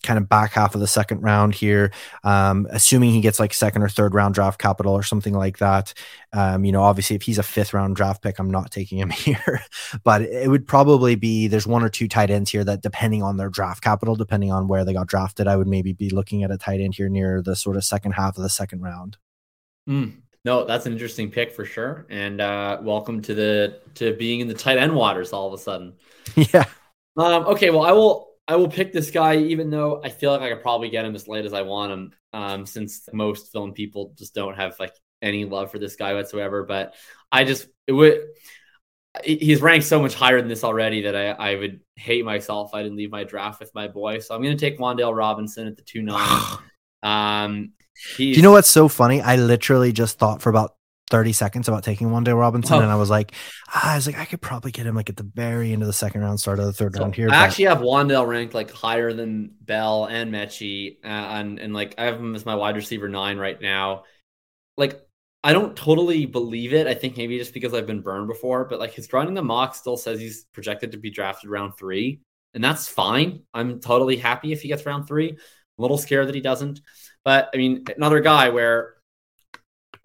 kind 0.02 0.18
of 0.18 0.28
back 0.28 0.52
half 0.52 0.74
of 0.74 0.80
the 0.80 0.86
second 0.86 1.20
round 1.20 1.54
here, 1.54 1.92
um, 2.22 2.66
assuming 2.70 3.10
he 3.10 3.20
gets 3.20 3.40
like 3.40 3.52
second 3.52 3.82
or 3.82 3.88
third 3.88 4.14
round 4.14 4.34
draft 4.34 4.60
capital 4.60 4.92
or 4.92 5.02
something 5.02 5.34
like 5.34 5.58
that. 5.58 5.92
Um, 6.32 6.64
you 6.64 6.72
know, 6.72 6.82
obviously, 6.82 7.16
if 7.16 7.22
he's 7.22 7.38
a 7.38 7.42
fifth 7.42 7.74
round 7.74 7.96
draft 7.96 8.22
pick, 8.22 8.38
I'm 8.38 8.50
not 8.50 8.70
taking 8.70 8.98
him 8.98 9.10
here, 9.10 9.62
but 10.04 10.22
it 10.22 10.48
would 10.48 10.66
probably 10.66 11.16
be 11.16 11.48
there's 11.48 11.66
one 11.66 11.82
or 11.82 11.88
two 11.88 12.08
tight 12.08 12.30
ends 12.30 12.50
here 12.50 12.64
that, 12.64 12.82
depending 12.82 13.22
on 13.22 13.36
their 13.36 13.50
draft 13.50 13.82
capital, 13.82 14.16
depending 14.16 14.52
on 14.52 14.68
where 14.68 14.84
they 14.84 14.92
got 14.92 15.08
drafted, 15.08 15.48
I 15.48 15.56
would 15.56 15.68
maybe 15.68 15.92
be 15.92 16.10
looking 16.10 16.42
at 16.42 16.50
a 16.50 16.58
tight 16.58 16.80
end 16.80 16.94
here 16.94 17.08
near 17.08 17.42
the 17.42 17.56
sort 17.56 17.76
of 17.76 17.84
second 17.84 18.12
half 18.12 18.36
of 18.36 18.42
the 18.42 18.50
second 18.50 18.82
round. 18.82 19.18
Mm. 19.88 20.22
No, 20.46 20.64
that's 20.64 20.86
an 20.86 20.92
interesting 20.92 21.28
pick 21.28 21.52
for 21.52 21.64
sure. 21.64 22.06
And 22.08 22.40
uh, 22.40 22.78
welcome 22.80 23.20
to 23.22 23.34
the 23.34 23.80
to 23.96 24.14
being 24.14 24.38
in 24.38 24.46
the 24.46 24.54
tight 24.54 24.78
end 24.78 24.94
waters 24.94 25.32
all 25.32 25.48
of 25.48 25.54
a 25.54 25.60
sudden. 25.60 25.94
yeah. 26.36 26.66
Um, 27.16 27.46
okay, 27.46 27.70
well, 27.70 27.82
I 27.82 27.90
will 27.90 28.28
I 28.46 28.54
will 28.54 28.68
pick 28.68 28.92
this 28.92 29.10
guy, 29.10 29.38
even 29.38 29.70
though 29.70 30.00
I 30.04 30.08
feel 30.08 30.30
like 30.30 30.42
I 30.42 30.50
could 30.50 30.62
probably 30.62 30.88
get 30.88 31.04
him 31.04 31.16
as 31.16 31.26
late 31.26 31.46
as 31.46 31.52
I 31.52 31.62
want 31.62 31.92
him. 31.92 32.12
Um, 32.32 32.64
since 32.64 33.08
most 33.12 33.50
film 33.50 33.72
people 33.72 34.14
just 34.16 34.36
don't 34.36 34.54
have 34.54 34.78
like 34.78 34.92
any 35.20 35.44
love 35.44 35.72
for 35.72 35.80
this 35.80 35.96
guy 35.96 36.14
whatsoever. 36.14 36.62
But 36.62 36.94
I 37.32 37.42
just 37.42 37.66
it 37.88 37.92
would 37.92 38.20
he's 39.24 39.60
ranked 39.60 39.86
so 39.86 40.00
much 40.00 40.14
higher 40.14 40.38
than 40.38 40.48
this 40.48 40.62
already 40.62 41.02
that 41.02 41.16
I, 41.16 41.30
I 41.30 41.56
would 41.56 41.80
hate 41.96 42.24
myself 42.24 42.70
if 42.70 42.74
I 42.76 42.84
didn't 42.84 42.98
leave 42.98 43.10
my 43.10 43.24
draft 43.24 43.58
with 43.58 43.74
my 43.74 43.88
boy. 43.88 44.20
So 44.20 44.32
I'm 44.32 44.44
gonna 44.44 44.54
take 44.54 44.78
Wan'Dale 44.78 45.16
Robinson 45.16 45.66
at 45.66 45.76
the 45.76 45.82
two 45.82 46.02
nine. 46.02 46.40
Um 47.02 47.72
Do 48.16 48.24
you 48.24 48.42
know 48.42 48.52
what's 48.52 48.68
so 48.68 48.88
funny? 48.88 49.20
I 49.20 49.36
literally 49.36 49.92
just 49.92 50.18
thought 50.18 50.42
for 50.42 50.50
about 50.50 50.72
30 51.10 51.32
seconds 51.32 51.68
about 51.68 51.84
taking 51.84 52.08
Wan'Dale 52.08 52.38
Robinson, 52.38 52.76
Oh. 52.78 52.80
and 52.80 52.90
I 52.90 52.96
was 52.96 53.08
like, 53.10 53.32
ah, 53.68 53.92
I 53.92 53.94
was 53.96 54.06
like, 54.08 54.18
I 54.18 54.24
could 54.24 54.40
probably 54.40 54.72
get 54.72 54.86
him 54.86 54.96
like 54.96 55.08
at 55.08 55.16
the 55.16 55.30
very 55.34 55.72
end 55.72 55.82
of 55.82 55.86
the 55.86 55.92
second 55.92 56.20
round, 56.20 56.40
start 56.40 56.58
of 56.58 56.64
the 56.66 56.72
third 56.72 56.94
So 56.96 57.02
round 57.02 57.14
here. 57.14 57.28
I 57.28 57.30
but- 57.30 57.36
actually 57.36 57.66
have 57.66 57.78
Wan'Dale 57.78 58.26
ranked 58.26 58.54
like 58.54 58.70
higher 58.72 59.12
than 59.12 59.52
Bell 59.60 60.06
and 60.06 60.32
Metchie, 60.32 60.96
uh, 61.04 61.08
and 61.08 61.58
and 61.60 61.72
like 61.72 61.94
I 61.98 62.04
have 62.06 62.16
him 62.18 62.34
as 62.34 62.44
my 62.44 62.54
wide 62.56 62.74
receiver 62.76 63.08
nine 63.08 63.38
right 63.38 63.60
now. 63.60 64.02
Like 64.76 65.00
I 65.44 65.52
don't 65.52 65.76
totally 65.76 66.26
believe 66.26 66.74
it. 66.74 66.88
I 66.88 66.94
think 66.94 67.16
maybe 67.16 67.38
just 67.38 67.54
because 67.54 67.72
I've 67.72 67.86
been 67.86 68.00
burned 68.02 68.26
before, 68.26 68.64
but 68.64 68.80
like 68.80 68.92
his 68.94 69.12
running 69.12 69.34
the 69.34 69.42
mock 69.44 69.76
still 69.76 69.96
says 69.96 70.18
he's 70.18 70.44
projected 70.52 70.90
to 70.92 70.98
be 70.98 71.10
drafted 71.10 71.50
round 71.50 71.74
three, 71.78 72.20
and 72.52 72.64
that's 72.64 72.88
fine. 72.88 73.42
I'm 73.54 73.78
totally 73.80 74.16
happy 74.16 74.50
if 74.52 74.60
he 74.62 74.66
gets 74.68 74.84
round 74.84 75.06
three. 75.06 75.30
I'm 75.30 75.36
a 75.78 75.82
little 75.82 75.98
scared 75.98 76.26
that 76.26 76.34
he 76.34 76.40
doesn't, 76.40 76.80
but 77.26 77.50
I 77.52 77.58
mean 77.58 77.84
another 77.94 78.20
guy 78.20 78.48
where 78.48 78.96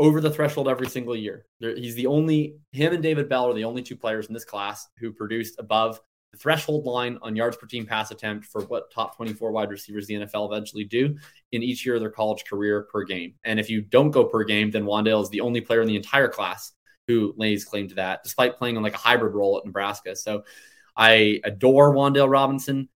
over 0.02 0.20
the 0.20 0.32
threshold 0.32 0.68
every 0.68 0.88
single 0.88 1.16
year. 1.16 1.46
He's 1.60 1.94
the 1.94 2.08
only, 2.08 2.56
him 2.72 2.92
and 2.92 3.04
David 3.04 3.30
Bell 3.30 3.48
are 3.48 3.54
the 3.54 3.66
only 3.66 3.84
two 3.84 3.96
players 3.96 4.26
in 4.26 4.34
this 4.34 4.44
class 4.44 4.88
who 4.98 5.14
produced 5.14 5.60
above 5.60 6.02
the 6.32 6.40
threshold 6.40 6.86
line 6.86 7.20
on 7.22 7.36
yards 7.36 7.56
per 7.56 7.68
team 7.68 7.86
pass 7.86 8.10
attempt 8.10 8.46
for 8.46 8.62
what 8.62 8.92
top 8.92 9.16
24 9.16 9.52
wide 9.52 9.70
receivers 9.70 10.08
the 10.08 10.16
NFL 10.16 10.52
eventually 10.52 10.86
do 10.86 11.16
in 11.52 11.62
each 11.62 11.86
year 11.86 11.94
of 11.96 12.02
their 12.02 12.10
college 12.10 12.46
career 12.46 12.88
per 12.92 13.04
game. 13.04 13.36
And 13.44 13.60
if 13.60 13.70
you 13.70 13.82
don't 13.82 14.10
go 14.10 14.24
per 14.24 14.44
game, 14.44 14.72
then 14.72 14.86
Wan'Dale 14.86 15.22
is 15.22 15.30
the 15.30 15.42
only 15.42 15.62
player 15.62 15.82
in 15.82 15.88
the 15.88 15.98
entire 15.98 16.30
class 16.30 16.72
who 17.08 17.36
lays 17.38 17.64
claim 17.64 17.88
to 17.90 17.96
that, 17.96 18.24
despite 18.24 18.58
playing 18.58 18.78
on 18.78 18.84
like 18.84 18.96
a 18.96 18.98
hybrid 18.98 19.36
role 19.36 19.60
at 19.60 19.66
Nebraska. 19.68 20.16
So 20.16 20.46
I 20.98 21.42
adore 21.44 21.94
Wan'Dale 21.94 22.32
Robinson. 22.32 22.90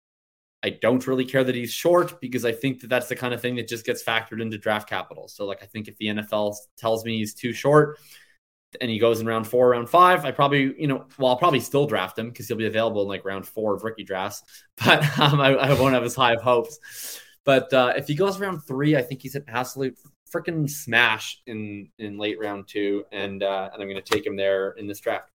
I 0.63 0.69
don't 0.69 1.05
really 1.05 1.25
care 1.25 1.43
that 1.43 1.55
he's 1.55 1.71
short 1.71 2.19
because 2.19 2.43
I 2.43 2.51
think 2.51 2.81
that 2.81 2.87
that's 2.87 3.07
the 3.07 3.15
kind 3.15 3.33
of 3.33 3.41
thing 3.41 3.55
that 3.55 3.67
just 3.67 3.85
gets 3.85 4.03
factored 4.03 4.41
into 4.41 4.57
draft 4.57 4.89
capital. 4.89 5.27
So, 5.27 5.45
like, 5.45 5.61
I 5.61 5.67
think 5.67 5.87
if 5.87 5.97
the 5.97 6.07
NFL 6.07 6.55
tells 6.77 7.05
me 7.05 7.17
he's 7.17 7.33
too 7.33 7.53
short 7.53 7.99
and 8.81 8.89
he 8.89 8.97
goes 8.97 9.21
in 9.21 9.27
round 9.27 9.47
four, 9.47 9.69
round 9.69 9.89
five, 9.89 10.25
I 10.25 10.31
probably, 10.31 10.73
you 10.79 10.87
know, 10.87 11.05
well, 11.17 11.29
I'll 11.29 11.37
probably 11.37 11.59
still 11.59 11.85
draft 11.85 12.17
him 12.17 12.29
because 12.29 12.47
he'll 12.47 12.57
be 12.57 12.65
available 12.65 13.03
in 13.03 13.07
like 13.07 13.25
round 13.25 13.47
four 13.47 13.75
of 13.75 13.83
rookie 13.83 14.03
drafts, 14.03 14.43
but 14.83 15.19
um, 15.19 15.39
I, 15.39 15.53
I, 15.53 15.79
won't 15.79 15.93
have 15.93 16.03
as 16.03 16.15
high 16.15 16.33
of 16.33 16.41
hopes. 16.41 16.79
But 17.43 17.71
uh, 17.71 17.93
if 17.95 18.07
he 18.07 18.15
goes 18.15 18.39
round 18.39 18.63
three, 18.63 18.95
I 18.95 19.03
think 19.03 19.21
he's 19.21 19.35
an 19.35 19.45
absolute 19.47 19.97
freaking 20.33 20.69
smash 20.69 21.41
in 21.45 21.89
in 21.99 22.17
late 22.17 22.39
round 22.39 22.67
two, 22.67 23.05
and 23.11 23.43
uh, 23.43 23.69
and 23.71 23.81
I'm 23.81 23.87
going 23.87 24.01
to 24.01 24.13
take 24.13 24.25
him 24.25 24.35
there 24.35 24.71
in 24.71 24.87
this 24.87 24.99
draft. 24.99 25.29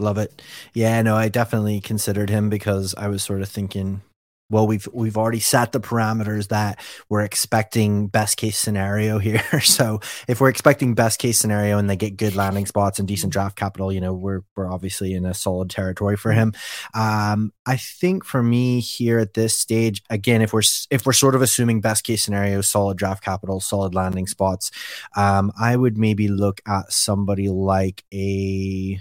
Love 0.00 0.18
it. 0.18 0.42
Yeah, 0.74 1.00
no, 1.02 1.16
I 1.16 1.28
definitely 1.28 1.80
considered 1.80 2.30
him 2.30 2.48
because 2.48 2.94
I 2.96 3.08
was 3.08 3.22
sort 3.22 3.42
of 3.42 3.48
thinking 3.48 4.02
well 4.50 4.66
we've 4.66 4.86
we've 4.92 5.16
already 5.16 5.40
set 5.40 5.72
the 5.72 5.80
parameters 5.80 6.48
that 6.48 6.80
we're 7.08 7.22
expecting 7.22 8.08
best 8.08 8.36
case 8.36 8.58
scenario 8.58 9.18
here 9.20 9.60
so 9.60 10.00
if 10.28 10.40
we're 10.40 10.48
expecting 10.48 10.94
best 10.94 11.18
case 11.18 11.38
scenario 11.38 11.78
and 11.78 11.88
they 11.88 11.96
get 11.96 12.16
good 12.16 12.34
landing 12.34 12.66
spots 12.66 12.98
and 12.98 13.08
decent 13.08 13.32
draft 13.32 13.56
capital 13.56 13.92
you 13.92 14.00
know 14.00 14.12
we're 14.12 14.42
we're 14.56 14.70
obviously 14.70 15.14
in 15.14 15.24
a 15.24 15.32
solid 15.32 15.70
territory 15.70 16.16
for 16.16 16.32
him 16.32 16.52
um 16.94 17.52
i 17.66 17.76
think 17.76 18.24
for 18.24 18.42
me 18.42 18.80
here 18.80 19.18
at 19.18 19.34
this 19.34 19.56
stage 19.56 20.02
again 20.10 20.42
if 20.42 20.52
we're 20.52 20.62
if 20.90 21.06
we're 21.06 21.12
sort 21.12 21.34
of 21.34 21.42
assuming 21.42 21.80
best 21.80 22.04
case 22.04 22.22
scenario 22.22 22.60
solid 22.60 22.98
draft 22.98 23.22
capital 23.22 23.60
solid 23.60 23.94
landing 23.94 24.26
spots 24.26 24.70
um 25.16 25.52
i 25.58 25.76
would 25.76 25.96
maybe 25.96 26.28
look 26.28 26.60
at 26.66 26.92
somebody 26.92 27.48
like 27.48 28.04
a 28.12 29.00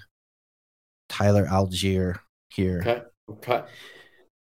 tyler 1.09 1.47
Allgeier 1.47 2.19
here. 2.49 2.79
Okay 2.79 3.01
okay. 3.29 3.63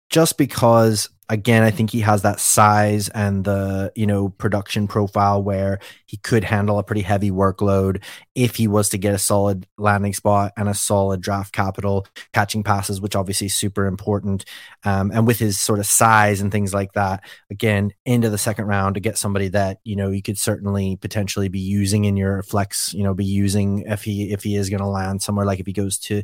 Just 0.09 0.37
because 0.37 1.09
again, 1.29 1.63
I 1.63 1.71
think 1.71 1.91
he 1.91 1.99
has 2.01 2.21
that 2.21 2.39
size 2.39 3.09
and 3.09 3.43
the, 3.43 3.91
you 3.95 4.07
know, 4.07 4.29
production 4.29 4.87
profile 4.87 5.43
where 5.43 5.79
he 6.05 6.17
could 6.17 6.43
handle 6.43 6.79
a 6.79 6.83
pretty 6.83 7.01
heavy 7.01 7.31
workload 7.31 8.01
if 8.33 8.55
he 8.55 8.67
was 8.67 8.89
to 8.89 8.97
get 8.97 9.13
a 9.13 9.17
solid 9.17 9.67
landing 9.77 10.13
spot 10.13 10.53
and 10.55 10.69
a 10.69 10.73
solid 10.73 11.19
draft 11.19 11.53
capital, 11.53 12.07
catching 12.33 12.63
passes, 12.63 13.01
which 13.01 13.15
obviously 13.15 13.47
is 13.47 13.55
super 13.55 13.87
important. 13.87 14.45
Um, 14.85 15.11
and 15.13 15.27
with 15.27 15.37
his 15.37 15.59
sort 15.59 15.79
of 15.79 15.85
size 15.85 16.39
and 16.39 16.49
things 16.51 16.73
like 16.73 16.93
that, 16.93 17.25
again, 17.51 17.91
into 18.05 18.29
the 18.29 18.37
second 18.37 18.65
round 18.65 18.95
to 18.95 19.01
get 19.01 19.17
somebody 19.17 19.49
that, 19.49 19.79
you 19.83 19.97
know, 19.97 20.09
you 20.09 20.21
could 20.21 20.37
certainly 20.37 20.95
potentially 20.95 21.49
be 21.49 21.59
using 21.59 22.05
in 22.05 22.15
your 22.15 22.41
flex, 22.43 22.93
you 22.93 23.03
know, 23.03 23.13
be 23.13 23.25
using 23.25 23.79
if 23.81 24.03
he 24.03 24.31
if 24.31 24.43
he 24.43 24.55
is 24.55 24.69
going 24.69 24.81
to 24.81 24.87
land 24.87 25.21
somewhere 25.21 25.45
like 25.45 25.59
if 25.59 25.65
he 25.65 25.73
goes 25.73 25.97
to, 25.97 26.23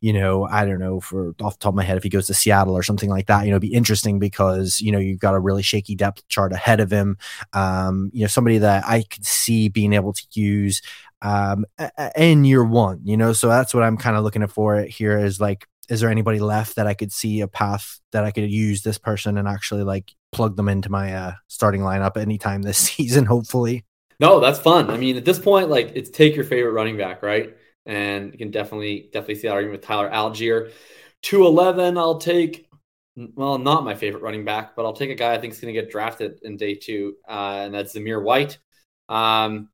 you 0.00 0.12
know, 0.12 0.44
I 0.44 0.64
don't 0.64 0.80
know, 0.80 0.98
for 0.98 1.34
off 1.40 1.54
the 1.54 1.62
top 1.62 1.72
of 1.72 1.76
my 1.76 1.84
head, 1.84 1.96
if 1.96 2.02
he 2.02 2.08
goes 2.08 2.26
to 2.26 2.34
Seattle 2.34 2.76
or 2.76 2.82
something 2.82 3.10
like 3.10 3.26
that, 3.26 3.44
you 3.44 3.52
know, 3.52 3.60
be 3.60 3.72
interesting 3.72 4.18
because 4.18 4.39
because 4.40 4.80
you 4.80 4.90
know 4.90 4.98
you've 4.98 5.18
got 5.18 5.34
a 5.34 5.38
really 5.38 5.62
shaky 5.62 5.94
depth 5.94 6.26
chart 6.28 6.52
ahead 6.52 6.80
of 6.80 6.90
him. 6.90 7.18
Um, 7.52 8.10
you 8.12 8.22
know, 8.22 8.26
somebody 8.26 8.58
that 8.58 8.84
I 8.86 9.02
could 9.02 9.24
see 9.24 9.68
being 9.68 9.92
able 9.92 10.12
to 10.14 10.22
use 10.32 10.80
um, 11.22 11.66
in 12.16 12.44
year 12.44 12.64
one. 12.64 13.00
You 13.04 13.16
know, 13.16 13.32
so 13.32 13.48
that's 13.48 13.74
what 13.74 13.82
I'm 13.82 13.96
kind 13.96 14.16
of 14.16 14.24
looking 14.24 14.46
for 14.46 14.82
here 14.82 15.18
is 15.18 15.40
like, 15.40 15.66
is 15.88 16.00
there 16.00 16.10
anybody 16.10 16.38
left 16.38 16.76
that 16.76 16.86
I 16.86 16.94
could 16.94 17.12
see 17.12 17.42
a 17.42 17.48
path 17.48 18.00
that 18.12 18.24
I 18.24 18.30
could 18.30 18.50
use 18.50 18.82
this 18.82 18.96
person 18.96 19.36
and 19.36 19.46
actually 19.46 19.82
like 19.82 20.14
plug 20.32 20.56
them 20.56 20.68
into 20.68 20.90
my 20.90 21.14
uh, 21.14 21.32
starting 21.48 21.82
lineup 21.82 22.16
anytime 22.16 22.62
this 22.62 22.78
season, 22.94 23.26
hopefully. 23.26 23.84
No, 24.18 24.40
that's 24.40 24.58
fun. 24.58 24.90
I 24.90 24.96
mean, 24.96 25.16
at 25.16 25.24
this 25.24 25.38
point, 25.38 25.68
like 25.68 25.92
it's 25.94 26.10
take 26.10 26.34
your 26.34 26.44
favorite 26.44 26.72
running 26.72 26.96
back, 26.96 27.22
right? 27.22 27.56
And 27.86 28.32
you 28.32 28.38
can 28.38 28.50
definitely 28.50 29.08
definitely 29.12 29.36
see 29.36 29.48
that 29.48 29.54
argument 29.54 29.80
with 29.80 29.86
Tyler 29.86 30.10
Allgeier. 30.10 30.70
211, 31.22 31.98
I'll 31.98 32.18
take 32.18 32.69
well, 33.16 33.58
not 33.58 33.84
my 33.84 33.94
favorite 33.94 34.22
running 34.22 34.44
back, 34.44 34.74
but 34.76 34.84
I'll 34.84 34.92
take 34.92 35.10
a 35.10 35.14
guy 35.14 35.34
I 35.34 35.38
think 35.38 35.52
is 35.52 35.60
going 35.60 35.74
to 35.74 35.80
get 35.80 35.90
drafted 35.90 36.38
in 36.42 36.56
day 36.56 36.74
two, 36.74 37.16
uh, 37.28 37.62
and 37.64 37.74
that's 37.74 37.94
Zamir 37.94 38.22
White. 38.22 38.58
Um, 39.08 39.68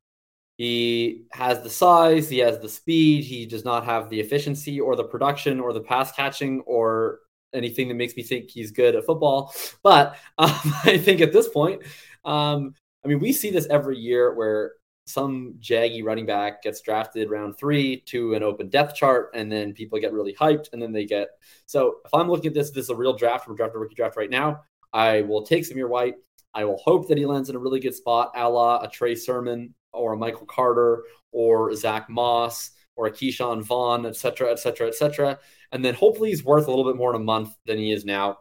he 0.57 1.25
has 1.31 1.61
the 1.61 1.69
size, 1.69 2.29
he 2.29 2.39
has 2.39 2.59
the 2.59 2.69
speed, 2.69 3.23
he 3.23 3.45
does 3.45 3.63
not 3.63 3.85
have 3.85 4.09
the 4.09 4.19
efficiency 4.19 4.79
or 4.79 4.95
the 4.95 5.03
production 5.03 5.59
or 5.59 5.71
the 5.71 5.81
pass 5.81 6.11
catching 6.11 6.61
or 6.61 7.19
anything 7.53 7.87
that 7.87 7.93
makes 7.93 8.15
me 8.15 8.23
think 8.23 8.49
he's 8.49 8.71
good 8.71 8.95
at 8.95 9.05
football. 9.05 9.53
But 9.83 10.17
um, 10.37 10.49
I 10.83 10.97
think 10.97 11.21
at 11.21 11.31
this 11.31 11.47
point, 11.47 11.83
um, 12.25 12.73
I 13.05 13.07
mean, 13.07 13.19
we 13.19 13.33
see 13.33 13.51
this 13.51 13.67
every 13.69 13.97
year 13.97 14.33
where 14.33 14.73
some 15.07 15.55
jaggy 15.59 16.03
running 16.03 16.25
back 16.25 16.61
gets 16.61 16.81
drafted 16.81 17.29
round 17.29 17.57
three 17.57 18.01
to 18.07 18.33
an 18.33 18.43
open 18.43 18.69
depth 18.69 18.95
chart, 18.95 19.31
and 19.33 19.51
then 19.51 19.73
people 19.73 19.99
get 19.99 20.13
really 20.13 20.33
hyped, 20.33 20.73
and 20.73 20.81
then 20.81 20.91
they 20.91 21.05
get. 21.05 21.29
So 21.65 21.97
if 22.05 22.13
I'm 22.13 22.29
looking 22.29 22.49
at 22.49 22.53
this, 22.53 22.71
this 22.71 22.85
is 22.85 22.89
a 22.89 22.95
real 22.95 23.15
draft. 23.15 23.47
We're 23.47 23.55
drafting 23.55 23.77
a 23.77 23.79
rookie 23.79 23.95
draft 23.95 24.17
right 24.17 24.29
now. 24.29 24.61
I 24.93 25.21
will 25.21 25.45
take 25.45 25.63
Zamir 25.63 25.89
White. 25.89 26.15
I 26.53 26.65
will 26.65 26.77
hope 26.77 27.07
that 27.07 27.17
he 27.17 27.25
lands 27.25 27.49
in 27.49 27.55
a 27.55 27.59
really 27.59 27.79
good 27.79 27.95
spot, 27.95 28.31
a 28.35 28.49
la 28.49 28.81
a 28.81 28.89
Trey 28.89 29.15
Sermon 29.15 29.73
or 29.93 30.13
a 30.13 30.17
Michael 30.17 30.45
Carter 30.47 31.03
or 31.31 31.73
Zach 31.75 32.09
Moss 32.09 32.71
or 32.95 33.07
a 33.07 33.11
Ke'Shawn 33.11 33.61
Vaughn, 33.63 34.05
et 34.05 34.15
cetera, 34.15 34.51
et 34.51 34.59
cetera, 34.59 34.87
et 34.87 34.95
cetera. 34.95 35.39
And 35.71 35.85
then 35.85 35.93
hopefully 35.93 36.29
he's 36.29 36.43
worth 36.43 36.67
a 36.67 36.69
little 36.69 36.91
bit 36.91 36.97
more 36.97 37.11
in 37.15 37.21
a 37.21 37.23
month 37.23 37.53
than 37.65 37.77
he 37.77 37.91
is 37.91 38.05
now. 38.05 38.39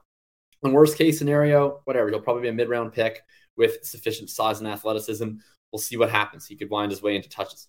In 0.62 0.72
worst 0.72 0.96
case 0.96 1.18
scenario, 1.18 1.82
whatever, 1.84 2.08
he'll 2.08 2.20
probably 2.20 2.42
be 2.42 2.48
a 2.48 2.52
mid 2.52 2.68
round 2.68 2.92
pick 2.92 3.22
with 3.56 3.84
sufficient 3.84 4.30
size 4.30 4.60
and 4.60 4.68
athleticism 4.68 5.32
we'll 5.72 5.80
see 5.80 5.96
what 5.96 6.10
happens. 6.10 6.46
He 6.46 6.56
could 6.56 6.70
wind 6.70 6.90
his 6.90 7.02
way 7.02 7.16
into 7.16 7.28
touches. 7.28 7.68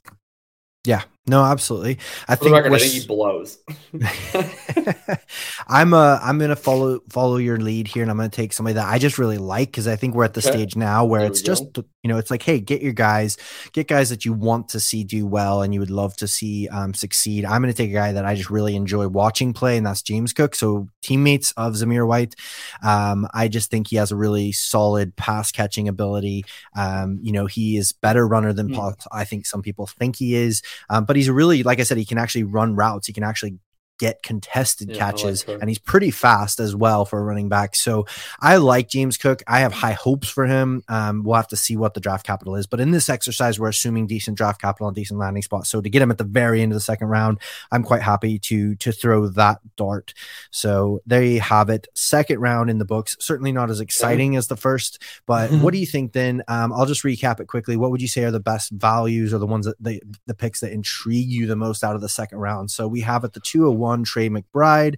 Yeah, 0.87 1.03
no, 1.29 1.43
absolutely. 1.43 1.99
I 2.29 2.37
For 2.37 2.45
think 2.45 2.55
record, 2.55 2.73
I 2.73 2.79
think 2.79 2.93
he 2.93 3.05
blows. 3.05 3.57
I'm 5.67 5.93
uh 5.93 6.19
I'm 6.23 6.39
gonna 6.39 6.55
follow 6.55 7.01
follow 7.09 7.35
your 7.35 7.57
lead 7.57 7.87
here, 7.87 8.01
and 8.01 8.09
I'm 8.09 8.15
gonna 8.15 8.29
take 8.29 8.53
somebody 8.53 8.75
that 8.75 8.87
I 8.87 8.97
just 8.97 9.17
really 9.17 9.37
like 9.37 9.67
because 9.67 9.89
I 9.89 9.97
think 9.97 10.15
we're 10.15 10.23
at 10.23 10.33
the 10.33 10.39
okay. 10.39 10.51
stage 10.51 10.77
now 10.77 11.03
where 11.03 11.19
there 11.19 11.29
it's 11.29 11.41
just 11.41 11.73
go. 11.73 11.83
you 12.03 12.07
know 12.07 12.17
it's 12.17 12.31
like 12.31 12.43
hey 12.43 12.61
get 12.61 12.81
your 12.81 12.93
guys 12.93 13.35
get 13.73 13.89
guys 13.89 14.09
that 14.09 14.23
you 14.23 14.31
want 14.31 14.69
to 14.69 14.79
see 14.79 15.03
do 15.03 15.27
well 15.27 15.61
and 15.61 15.73
you 15.73 15.81
would 15.81 15.91
love 15.91 16.15
to 16.17 16.27
see 16.29 16.69
um, 16.69 16.93
succeed. 16.93 17.43
I'm 17.43 17.61
gonna 17.61 17.73
take 17.73 17.89
a 17.89 17.93
guy 17.93 18.13
that 18.13 18.23
I 18.23 18.35
just 18.35 18.49
really 18.49 18.77
enjoy 18.77 19.09
watching 19.09 19.51
play, 19.51 19.75
and 19.75 19.85
that's 19.85 20.01
James 20.01 20.31
Cook. 20.31 20.55
So 20.55 20.87
teammates 21.01 21.51
of 21.57 21.73
Zamir 21.73 22.07
White, 22.07 22.35
um, 22.83 23.27
I 23.33 23.49
just 23.49 23.69
think 23.69 23.89
he 23.89 23.97
has 23.97 24.13
a 24.13 24.15
really 24.15 24.53
solid 24.53 25.13
pass 25.17 25.51
catching 25.51 25.89
ability. 25.89 26.45
Um, 26.73 27.19
you 27.21 27.33
know 27.33 27.47
he 27.47 27.75
is 27.75 27.91
better 27.91 28.25
runner 28.25 28.53
than 28.53 28.69
mm. 28.69 28.95
I 29.11 29.25
think 29.25 29.45
some 29.45 29.61
people 29.61 29.87
think 29.87 30.15
he 30.15 30.35
is. 30.35 30.61
Um, 30.89 31.05
but 31.05 31.15
he's 31.15 31.29
really, 31.29 31.63
like 31.63 31.79
I 31.79 31.83
said, 31.83 31.97
he 31.97 32.05
can 32.05 32.17
actually 32.17 32.43
run 32.43 32.75
routes. 32.75 33.07
He 33.07 33.13
can 33.13 33.23
actually 33.23 33.59
get 33.97 34.23
contested 34.23 34.89
yeah, 34.89 34.97
catches 34.97 35.47
like 35.47 35.59
and 35.59 35.69
he's 35.69 35.79
pretty 35.79 36.11
fast 36.11 36.59
as 36.59 36.75
well 36.75 37.05
for 37.05 37.19
a 37.19 37.23
running 37.23 37.49
back. 37.49 37.75
So 37.75 38.05
I 38.39 38.57
like 38.57 38.89
James 38.89 39.17
Cook. 39.17 39.43
I 39.47 39.59
have 39.59 39.73
high 39.73 39.93
hopes 39.93 40.29
for 40.29 40.45
him. 40.45 40.83
Um, 40.87 41.23
we'll 41.23 41.35
have 41.35 41.47
to 41.49 41.57
see 41.57 41.75
what 41.75 41.93
the 41.93 41.99
draft 41.99 42.25
capital 42.25 42.55
is, 42.55 42.67
but 42.67 42.79
in 42.79 42.91
this 42.91 43.09
exercise, 43.09 43.59
we're 43.59 43.69
assuming 43.69 44.07
decent 44.07 44.37
draft 44.37 44.61
capital 44.61 44.87
and 44.87 44.95
decent 44.95 45.19
landing 45.19 45.43
spot. 45.43 45.67
So 45.67 45.81
to 45.81 45.89
get 45.89 46.01
him 46.01 46.11
at 46.11 46.17
the 46.17 46.23
very 46.23 46.61
end 46.61 46.71
of 46.71 46.75
the 46.75 46.81
second 46.81 47.07
round, 47.07 47.39
I'm 47.71 47.83
quite 47.83 48.01
happy 48.01 48.39
to 48.39 48.75
to 48.75 48.91
throw 48.91 49.27
that 49.29 49.59
dart. 49.75 50.13
So 50.51 51.01
there 51.05 51.23
you 51.23 51.39
have 51.39 51.69
it. 51.69 51.87
Second 51.95 52.39
round 52.39 52.69
in 52.69 52.77
the 52.77 52.85
books. 52.85 53.17
Certainly 53.19 53.51
not 53.51 53.69
as 53.69 53.79
exciting 53.79 54.35
as 54.35 54.47
the 54.47 54.57
first, 54.57 55.01
but 55.25 55.51
what 55.51 55.73
do 55.73 55.79
you 55.79 55.85
think 55.85 56.13
then? 56.13 56.43
Um, 56.47 56.71
I'll 56.73 56.85
just 56.85 57.03
recap 57.03 57.39
it 57.39 57.47
quickly. 57.47 57.77
What 57.77 57.91
would 57.91 58.01
you 58.01 58.07
say 58.07 58.23
are 58.23 58.31
the 58.31 58.39
best 58.39 58.71
values 58.71 59.33
or 59.33 59.39
the 59.39 59.47
ones 59.47 59.65
that 59.65 59.81
the, 59.81 60.01
the 60.25 60.33
picks 60.33 60.59
that 60.61 60.71
intrigue 60.71 61.27
you 61.27 61.47
the 61.47 61.55
most 61.55 61.83
out 61.83 61.95
of 61.95 62.01
the 62.01 62.09
second 62.09 62.39
round? 62.39 62.71
So 62.71 62.87
we 62.87 63.01
have 63.01 63.23
at 63.23 63.33
the 63.33 63.39
201 63.39 63.86
1, 63.87 64.03
Trey 64.03 64.29
McBride, 64.29 64.97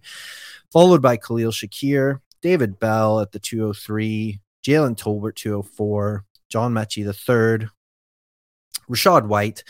followed 0.72 1.02
by 1.02 1.16
Khalil 1.18 1.52
Shakir, 1.52 2.22
David 2.42 2.80
Bell 2.80 3.20
at 3.20 3.32
the 3.32 3.40
203, 3.40 4.40
Jalen 4.66 4.98
Tolbert 4.98 5.36
204, 5.36 6.26
John 6.50 6.74
Metchie 6.74 7.06
the 7.06 7.14
third, 7.14 7.70
Rachaad 8.90 9.28
White, 9.28 9.64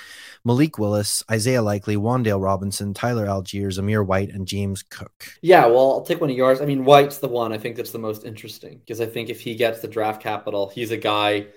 Malik 0.46 0.80
Willis, 0.80 1.24
Isaiah 1.30 1.62
Likely, 1.62 1.98
Wan'Dale 1.98 2.42
Robinson, 2.42 2.94
Tyler 2.94 3.26
Allgeiers, 3.26 3.78
Zamir 3.78 4.06
White, 4.06 4.30
and 4.30 4.48
James 4.48 4.82
Cook. 4.82 5.34
Yeah, 5.42 5.66
well, 5.66 5.92
I'll 5.92 6.02
take 6.02 6.22
one 6.22 6.30
of 6.30 6.38
yours. 6.38 6.62
I 6.62 6.66
mean, 6.66 6.86
White's 6.86 7.18
the 7.18 7.28
one 7.28 7.52
I 7.52 7.58
think 7.58 7.76
that's 7.76 7.92
the 7.92 8.00
most 8.00 8.24
interesting 8.24 8.78
because 8.80 9.02
I 9.02 9.06
think 9.06 9.30
if 9.30 9.42
he 9.42 9.56
gets 9.56 9.82
the 9.82 9.90
draft 9.90 10.22
capital, 10.22 10.70
he's 10.70 10.92
a 10.92 10.98
guy 10.98 11.48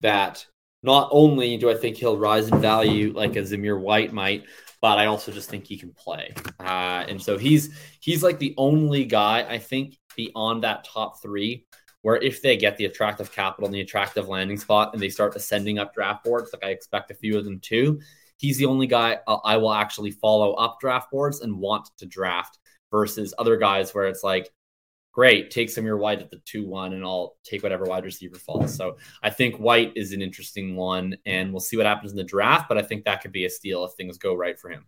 that 0.00 0.46
not 0.82 1.08
only 1.12 1.56
do 1.56 1.70
I 1.70 1.74
think 1.74 1.96
he'll 1.96 2.16
rise 2.16 2.48
in 2.48 2.60
value 2.60 3.12
like 3.14 3.36
a 3.36 3.40
Zamir 3.40 3.78
White 3.80 4.12
might, 4.12 4.44
but 4.80 4.98
I 4.98 5.06
also 5.06 5.30
just 5.30 5.50
think 5.50 5.66
he 5.66 5.76
can 5.76 5.92
play. 5.92 6.32
Uh, 6.58 7.04
and 7.08 7.20
so 7.20 7.36
he's 7.36 7.74
he's 8.00 8.22
like 8.22 8.38
the 8.38 8.54
only 8.56 9.04
guy 9.04 9.46
I 9.48 9.58
think 9.58 9.98
beyond 10.16 10.64
that 10.64 10.84
top 10.84 11.20
three 11.20 11.66
where 12.02 12.16
if 12.16 12.40
they 12.40 12.56
get 12.56 12.76
the 12.76 12.86
attractive 12.86 13.30
capital 13.30 13.66
and 13.66 13.74
the 13.74 13.80
attractive 13.80 14.28
landing 14.28 14.58
spot 14.58 14.90
and 14.92 15.02
they 15.02 15.10
start 15.10 15.36
ascending 15.36 15.78
up 15.78 15.92
draft 15.92 16.24
boards, 16.24 16.50
like 16.52 16.64
I 16.64 16.70
expect 16.70 17.10
a 17.10 17.14
few 17.14 17.36
of 17.36 17.44
them 17.44 17.60
too, 17.60 18.00
he's 18.38 18.56
the 18.56 18.66
only 18.66 18.86
guy 18.86 19.18
I 19.26 19.58
will 19.58 19.72
actually 19.72 20.12
follow 20.12 20.54
up 20.54 20.80
draft 20.80 21.10
boards 21.10 21.40
and 21.40 21.58
want 21.58 21.90
to 21.98 22.06
draft 22.06 22.58
versus 22.90 23.34
other 23.38 23.56
guys 23.58 23.94
where 23.94 24.06
it's 24.06 24.24
like, 24.24 24.50
great, 25.12 25.50
take 25.50 25.68
Zamir 25.68 25.98
White 25.98 26.20
at 26.20 26.30
the 26.30 26.40
2 26.44 26.66
1 26.66 26.92
and 26.92 27.04
I'll 27.04 27.36
take 27.44 27.62
whatever 27.62 27.84
wide 27.84 28.04
receiver 28.04 28.36
falls. 28.36 28.74
So 28.74 28.96
I 29.22 29.30
think 29.30 29.56
White 29.56 29.92
is 29.96 30.12
an 30.12 30.22
interesting 30.22 30.76
one 30.76 31.16
and 31.26 31.52
we'll 31.52 31.60
see 31.60 31.76
what 31.76 31.86
happens 31.86 32.12
in 32.12 32.16
the 32.16 32.24
draft, 32.24 32.68
but 32.68 32.78
I 32.78 32.82
think 32.82 33.04
that 33.04 33.20
could 33.22 33.32
be 33.32 33.44
a 33.44 33.50
steal 33.50 33.84
if 33.84 33.92
things 33.92 34.18
go 34.18 34.34
right 34.34 34.58
for 34.58 34.70
him. 34.70 34.86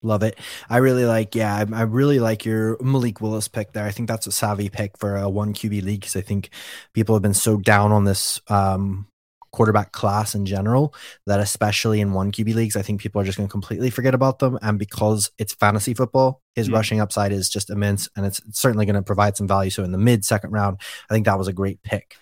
Love 0.00 0.22
it. 0.22 0.38
I 0.70 0.76
really 0.76 1.04
like, 1.04 1.34
yeah, 1.34 1.56
I, 1.56 1.66
I, 1.76 1.82
really 1.82 2.20
like 2.20 2.44
your 2.44 2.76
Malik 2.80 3.20
Willis 3.20 3.48
pick 3.48 3.72
there. 3.72 3.84
I 3.84 3.90
think 3.90 4.08
that's 4.08 4.28
a 4.28 4.32
savvy 4.32 4.68
pick 4.68 4.96
for 4.96 5.16
a 5.16 5.28
one 5.28 5.52
QB 5.52 5.82
league 5.82 6.00
because 6.00 6.14
I 6.14 6.20
think 6.20 6.50
people 6.92 7.16
have 7.16 7.22
been 7.22 7.34
so 7.34 7.56
down 7.56 7.90
on 7.90 8.04
this 8.04 8.40
um, 8.46 9.08
quarterback 9.52 9.92
class 9.92 10.34
in 10.34 10.46
general 10.46 10.94
that 11.26 11.40
especially 11.40 12.00
in 12.00 12.12
one 12.12 12.32
QB 12.32 12.54
leagues, 12.54 12.76
I 12.76 12.82
think 12.82 13.00
people 13.00 13.20
are 13.20 13.24
just 13.24 13.38
going 13.38 13.48
to 13.48 13.50
completely 13.50 13.90
forget 13.90 14.14
about 14.14 14.38
them. 14.38 14.58
And 14.62 14.78
because 14.78 15.30
it's 15.38 15.54
fantasy 15.54 15.94
football, 15.94 16.42
his 16.54 16.68
mm 16.68 16.74
rushing 16.74 17.00
upside 17.00 17.32
is 17.32 17.48
just 17.48 17.70
immense 17.70 18.08
and 18.14 18.24
it's 18.24 18.40
certainly 18.52 18.86
going 18.86 18.94
to 18.94 19.02
provide 19.02 19.36
some 19.36 19.48
value. 19.48 19.70
So 19.70 19.84
in 19.84 19.92
the 19.92 19.98
mid 19.98 20.24
second 20.24 20.50
round, 20.50 20.78
I 21.10 21.14
think 21.14 21.26
that 21.26 21.38
was 21.38 21.48
a 21.48 21.52
great 21.52 21.82
pick. 21.82 22.16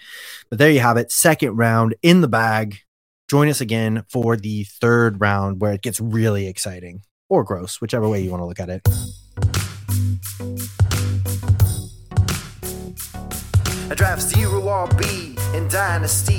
But 0.49 0.59
there 0.59 0.71
you 0.71 0.81
have 0.81 0.97
it. 0.97 1.13
Second 1.13 1.57
round 1.57 1.95
in 2.03 2.21
the 2.21 2.29
bag. 2.29 2.79
Join 3.29 3.49
us 3.49 3.61
again 3.61 4.05
for 4.09 4.37
the 4.37 4.65
third 4.65 5.21
round 5.21 5.61
where 5.61 5.73
it 5.73 5.83
gets 5.83 6.01
really 6.01 6.47
exciting 6.47 7.03
or 7.29 7.43
gross, 7.43 7.81
whichever 7.81 8.09
way 8.09 8.21
you 8.21 8.31
want 8.31 8.41
to 8.41 8.47
look 8.47 8.61
at 8.61 8.71
it. 8.71 8.87
I 13.89 13.95
draft 13.95 14.23
zero 14.23 14.63
RB 14.63 15.55
in 15.55 15.69
Dynasty. 15.69 16.39